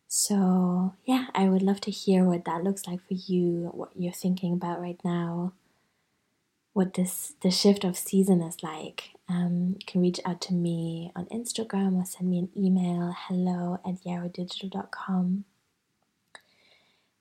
So, 0.07 0.93
yeah, 1.05 1.27
I 1.33 1.45
would 1.45 1.61
love 1.61 1.79
to 1.81 1.91
hear 1.91 2.25
what 2.25 2.45
that 2.45 2.63
looks 2.63 2.85
like 2.85 2.99
for 3.07 3.13
you, 3.13 3.69
what 3.73 3.91
you're 3.95 4.11
thinking 4.11 4.53
about 4.53 4.81
right 4.81 4.99
now, 5.05 5.53
what 6.73 6.95
this 6.95 7.33
the 7.41 7.51
shift 7.51 7.83
of 7.83 7.97
season 7.97 8.41
is 8.41 8.61
like. 8.61 9.11
Um, 9.29 9.75
you 9.79 9.85
can 9.85 10.01
reach 10.01 10.19
out 10.25 10.41
to 10.41 10.53
me 10.53 11.11
on 11.15 11.27
Instagram 11.27 11.95
or 11.95 12.05
send 12.05 12.29
me 12.29 12.39
an 12.39 12.49
email 12.57 13.15
hello 13.27 13.79
at 13.85 14.03
yarrowdigital.com. 14.03 15.45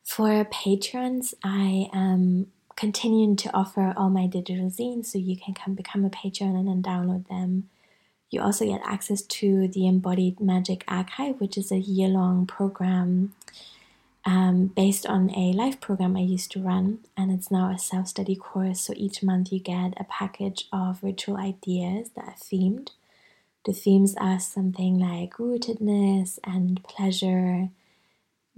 For 0.04 0.44
patrons, 0.46 1.35
I 1.44 1.88
am 1.92 2.48
continuing 2.76 3.37
to 3.37 3.54
offer 3.54 3.92
all 3.96 4.11
my 4.11 4.26
digital 4.26 4.70
zines 4.70 5.06
so 5.06 5.18
you 5.18 5.37
can 5.37 5.54
come 5.54 5.74
become 5.74 6.04
a 6.04 6.11
patron 6.11 6.56
and 6.56 6.68
then 6.68 6.83
download 6.83 7.28
them. 7.28 7.68
You 8.30 8.42
also 8.42 8.64
get 8.64 8.80
access 8.85 9.22
to 9.22 9.68
the 9.68 9.88
Embodied 9.88 10.40
Magic 10.40 10.85
Archive, 10.87 11.40
which 11.40 11.59
is 11.59 11.72
a 11.72 11.78
year 11.78 12.09
long 12.09 12.46
program 12.46 13.33
um, 14.24 14.66
based 14.66 15.06
on 15.06 15.30
a 15.30 15.52
life 15.52 15.80
program 15.80 16.16
I 16.16 16.20
used 16.20 16.52
to 16.52 16.62
run, 16.62 16.98
and 17.16 17.33
it's 17.33 17.50
now 17.50 17.70
a 17.70 17.78
self 17.78 18.09
study 18.09 18.37
course. 18.37 18.80
So 18.80 18.92
each 18.96 19.22
month 19.22 19.52
you 19.52 19.61
get 19.61 19.94
a 19.98 20.04
package 20.04 20.68
of 20.72 21.02
ritual 21.02 21.37
ideas 21.37 22.11
that 22.16 22.24
are 22.24 22.35
themed. 22.35 22.90
The 23.64 23.72
themes 23.72 24.14
are 24.18 24.40
something 24.40 24.98
like 24.98 25.35
rootedness 25.35 26.38
and 26.44 26.83
pleasure, 26.85 27.68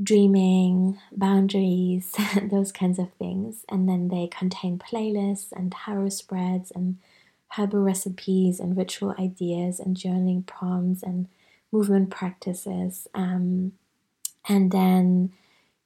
dreaming, 0.00 0.98
boundaries, 1.12 2.14
those 2.50 2.72
kinds 2.72 2.98
of 2.98 3.12
things. 3.14 3.64
And 3.68 3.88
then 3.88 4.08
they 4.08 4.28
contain 4.28 4.78
playlists 4.78 5.52
and 5.52 5.72
tarot 5.72 6.10
spreads 6.10 6.70
and 6.70 6.98
herbal 7.56 7.80
recipes 7.80 8.60
and 8.60 8.76
ritual 8.76 9.14
ideas 9.18 9.78
and 9.78 9.96
journaling 9.96 10.46
prompts 10.46 11.02
and 11.02 11.28
movement 11.70 12.10
practices. 12.10 13.08
Um, 13.14 13.72
and 14.48 14.70
then 14.70 15.32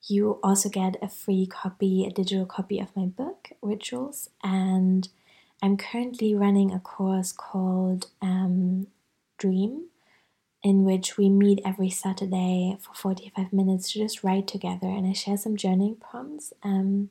you 0.09 0.39
also 0.43 0.69
get 0.69 0.97
a 1.03 1.09
free 1.09 1.47
copy, 1.47 2.07
a 2.07 2.11
digital 2.11 2.47
copy 2.47 2.79
of 2.79 2.95
my 2.97 3.07
book, 3.07 3.51
Rituals. 3.61 4.31
And 4.43 5.09
I'm 5.63 5.77
currently 5.77 6.35
running 6.35 6.73
a 6.73 6.79
course 6.79 7.33
called 7.33 8.07
um, 8.23 8.87
Dream 9.39 9.87
in 10.67 10.83
which 10.83 11.17
we 11.17 11.29
meet 11.29 11.61
every 11.65 11.89
Saturday 11.89 12.77
for 12.81 12.93
45 12.93 13.53
minutes 13.53 13.93
to 13.93 14.01
just 14.01 14.25
write 14.25 14.49
together 14.49 14.89
and 14.89 15.07
I 15.07 15.13
share 15.13 15.37
some 15.37 15.57
journaling 15.57 16.01
prompts. 16.01 16.53
Um, 16.65 17.11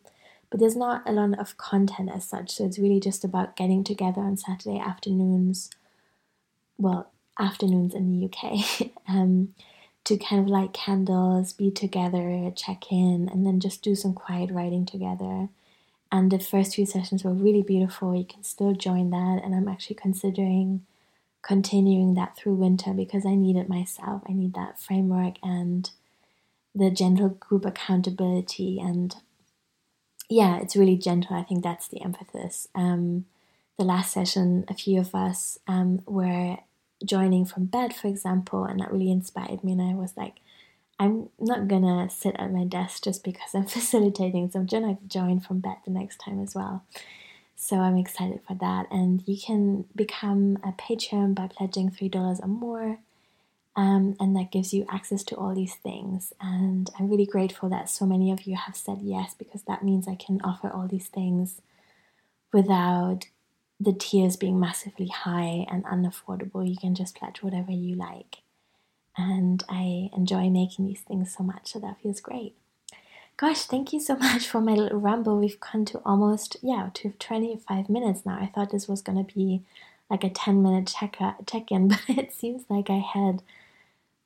but 0.50 0.60
there's 0.60 0.76
not 0.76 1.08
a 1.08 1.14
lot 1.14 1.40
of 1.40 1.56
content 1.56 2.10
as 2.14 2.28
such, 2.28 2.52
so 2.52 2.66
it's 2.66 2.78
really 2.78 3.00
just 3.00 3.24
about 3.24 3.56
getting 3.56 3.86
together 3.86 4.20
on 4.20 4.36
Saturday 4.36 4.78
afternoons, 4.78 5.70
well, 6.78 7.10
afternoons 7.40 7.96
in 7.96 8.12
the 8.12 8.26
UK, 8.26 8.92
um, 9.08 9.54
to 10.04 10.18
kind 10.18 10.42
of 10.42 10.50
light 10.50 10.74
candles, 10.74 11.54
be 11.54 11.72
together, 11.72 12.52
check 12.58 12.92
in, 12.92 13.30
and 13.32 13.48
then 13.48 13.62
just 13.62 13.82
do 13.82 13.96
some 13.96 14.14
quiet 14.14 14.52
writing 14.52 14.86
together. 14.86 15.48
And 16.12 16.30
the 16.30 16.40
first 16.40 16.76
few 16.76 16.86
sessions 16.86 17.24
were 17.24 17.32
really 17.32 17.64
beautiful. 17.64 18.14
You 18.14 18.26
can 18.26 18.44
still 18.44 18.74
join 18.74 19.12
that, 19.12 19.40
and 19.46 19.56
I'm 19.56 19.70
actually 19.70 19.96
considering 19.96 20.86
continuing 21.46 22.16
that 22.16 22.36
through 22.36 22.56
winter 22.56 22.92
because 22.92 23.26
I 23.26 23.36
need 23.36 23.56
it 23.56 23.70
myself. 23.70 24.24
I 24.28 24.34
need 24.34 24.56
that 24.56 24.82
framework 24.82 25.36
and 25.44 25.90
the 26.74 26.90
gentle 26.90 27.30
group 27.30 27.66
accountability. 27.66 28.80
And 28.80 29.16
yeah, 30.30 30.58
it's 30.60 30.76
really 30.76 30.98
gentle. 30.98 31.36
I 31.36 31.44
think 31.44 31.64
that's 31.64 31.88
the 31.88 32.02
emphasis. 32.02 32.68
Um, 32.74 33.26
the 33.78 33.86
last 33.86 34.12
session, 34.12 34.66
a 34.68 34.74
few 34.74 35.00
of 35.00 35.14
us 35.14 35.60
um, 35.68 36.02
were 36.08 36.58
joining 37.06 37.46
from 37.46 37.66
bed, 37.66 37.94
for 37.94 38.08
example, 38.08 38.64
and 38.64 38.80
that 38.80 38.92
really 38.92 39.12
inspired 39.12 39.64
me. 39.64 39.74
And 39.74 39.82
I 39.82 39.94
was 39.94 40.14
like, 40.18 40.38
I'm 40.98 41.30
not 41.40 41.68
gonna 41.68 42.10
sit 42.10 42.36
at 42.40 42.54
my 42.54 42.64
desk 42.64 43.04
just 43.04 43.24
because 43.24 43.54
I'm 43.54 43.66
facilitating, 43.68 44.50
so 44.50 44.60
I'm 44.60 44.66
gonna 44.66 44.98
join 45.08 45.42
from 45.42 45.60
bed 45.60 45.78
the 45.86 45.92
next 45.92 46.18
time 46.18 46.42
as 46.42 46.56
well. 46.56 46.84
So 47.56 47.78
I'm 47.78 47.98
excited 47.98 48.42
for 48.48 48.56
that. 48.56 48.88
And 48.92 49.24
you 49.28 49.38
can 49.42 49.86
become 49.96 50.58
a 50.64 50.72
patron 50.74 51.34
by 51.34 51.48
pledging 51.48 51.90
$3 51.92 52.12
or 52.42 52.48
more. 52.48 53.00
Um, 53.76 54.16
and 54.20 54.36
that 54.36 54.52
gives 54.52 54.74
you 54.74 54.86
access 54.90 55.24
to 55.26 55.36
all 55.38 55.56
these 55.56 55.76
things. 55.76 56.34
And 56.42 56.90
I'm 57.00 57.10
really 57.10 57.26
grateful 57.26 57.70
that 57.70 57.90
so 57.90 58.06
many 58.06 58.32
of 58.32 58.44
you 58.48 58.56
have 58.56 58.76
said 58.76 59.00
yes 59.02 59.36
because 59.38 59.64
that 59.64 59.84
means 59.84 60.08
I 60.08 60.16
can 60.16 60.42
offer 60.44 60.70
all 60.70 60.88
these 60.88 61.08
things 61.10 61.62
without 62.54 63.26
the 63.80 63.94
tiers 63.94 64.38
being 64.38 64.60
massively 64.60 65.08
high 65.08 65.66
and 65.72 65.84
unaffordable. 65.86 66.68
You 66.70 66.78
can 66.78 66.96
just 66.96 67.16
pledge 67.16 67.44
whatever 67.44 67.72
you 67.72 67.96
like. 67.96 68.38
and 69.18 69.64
I 69.70 70.10
enjoy 70.16 70.50
making 70.50 70.88
these 70.88 71.02
things 71.02 71.34
so 71.36 71.44
much, 71.44 71.72
so 71.74 71.80
that 71.80 72.00
feels 72.02 72.20
great. 72.22 72.56
Gosh, 73.38 73.66
thank 73.66 73.94
you 73.94 74.00
so 74.00 74.16
much 74.20 74.48
for 74.48 74.62
my 74.62 74.74
little 74.74 75.00
ramble. 75.00 75.38
We've 75.40 75.60
come 75.60 75.86
to 75.86 76.02
almost, 76.06 76.58
yeah, 76.62 76.90
to 76.96 77.12
25 77.20 77.90
minutes 77.90 78.26
now. 78.26 78.38
I 78.40 78.48
thought 78.48 78.72
this 78.72 78.88
was 78.88 79.02
going 79.02 79.24
to 79.24 79.34
be 79.34 79.64
like 80.10 80.24
a 80.24 80.30
10 80.30 80.62
minute 80.62 80.88
check, 80.88 81.18
check 81.48 81.72
in, 81.72 81.88
but 81.90 82.02
it 82.10 82.34
seems 82.34 82.64
like 82.70 82.90
I 82.90 83.00
had 83.00 83.42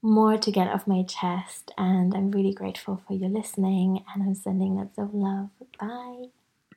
more 0.01 0.37
to 0.37 0.51
get 0.51 0.67
off 0.69 0.87
my 0.87 1.03
chest. 1.03 1.71
And 1.77 2.15
I'm 2.15 2.31
really 2.31 2.53
grateful 2.53 3.01
for 3.07 3.13
you 3.13 3.27
listening, 3.29 4.03
and 4.13 4.23
I'm 4.23 4.35
sending 4.35 4.75
lots 4.77 4.97
of 4.97 5.13
love. 5.13 5.49
Bye. 5.79 6.27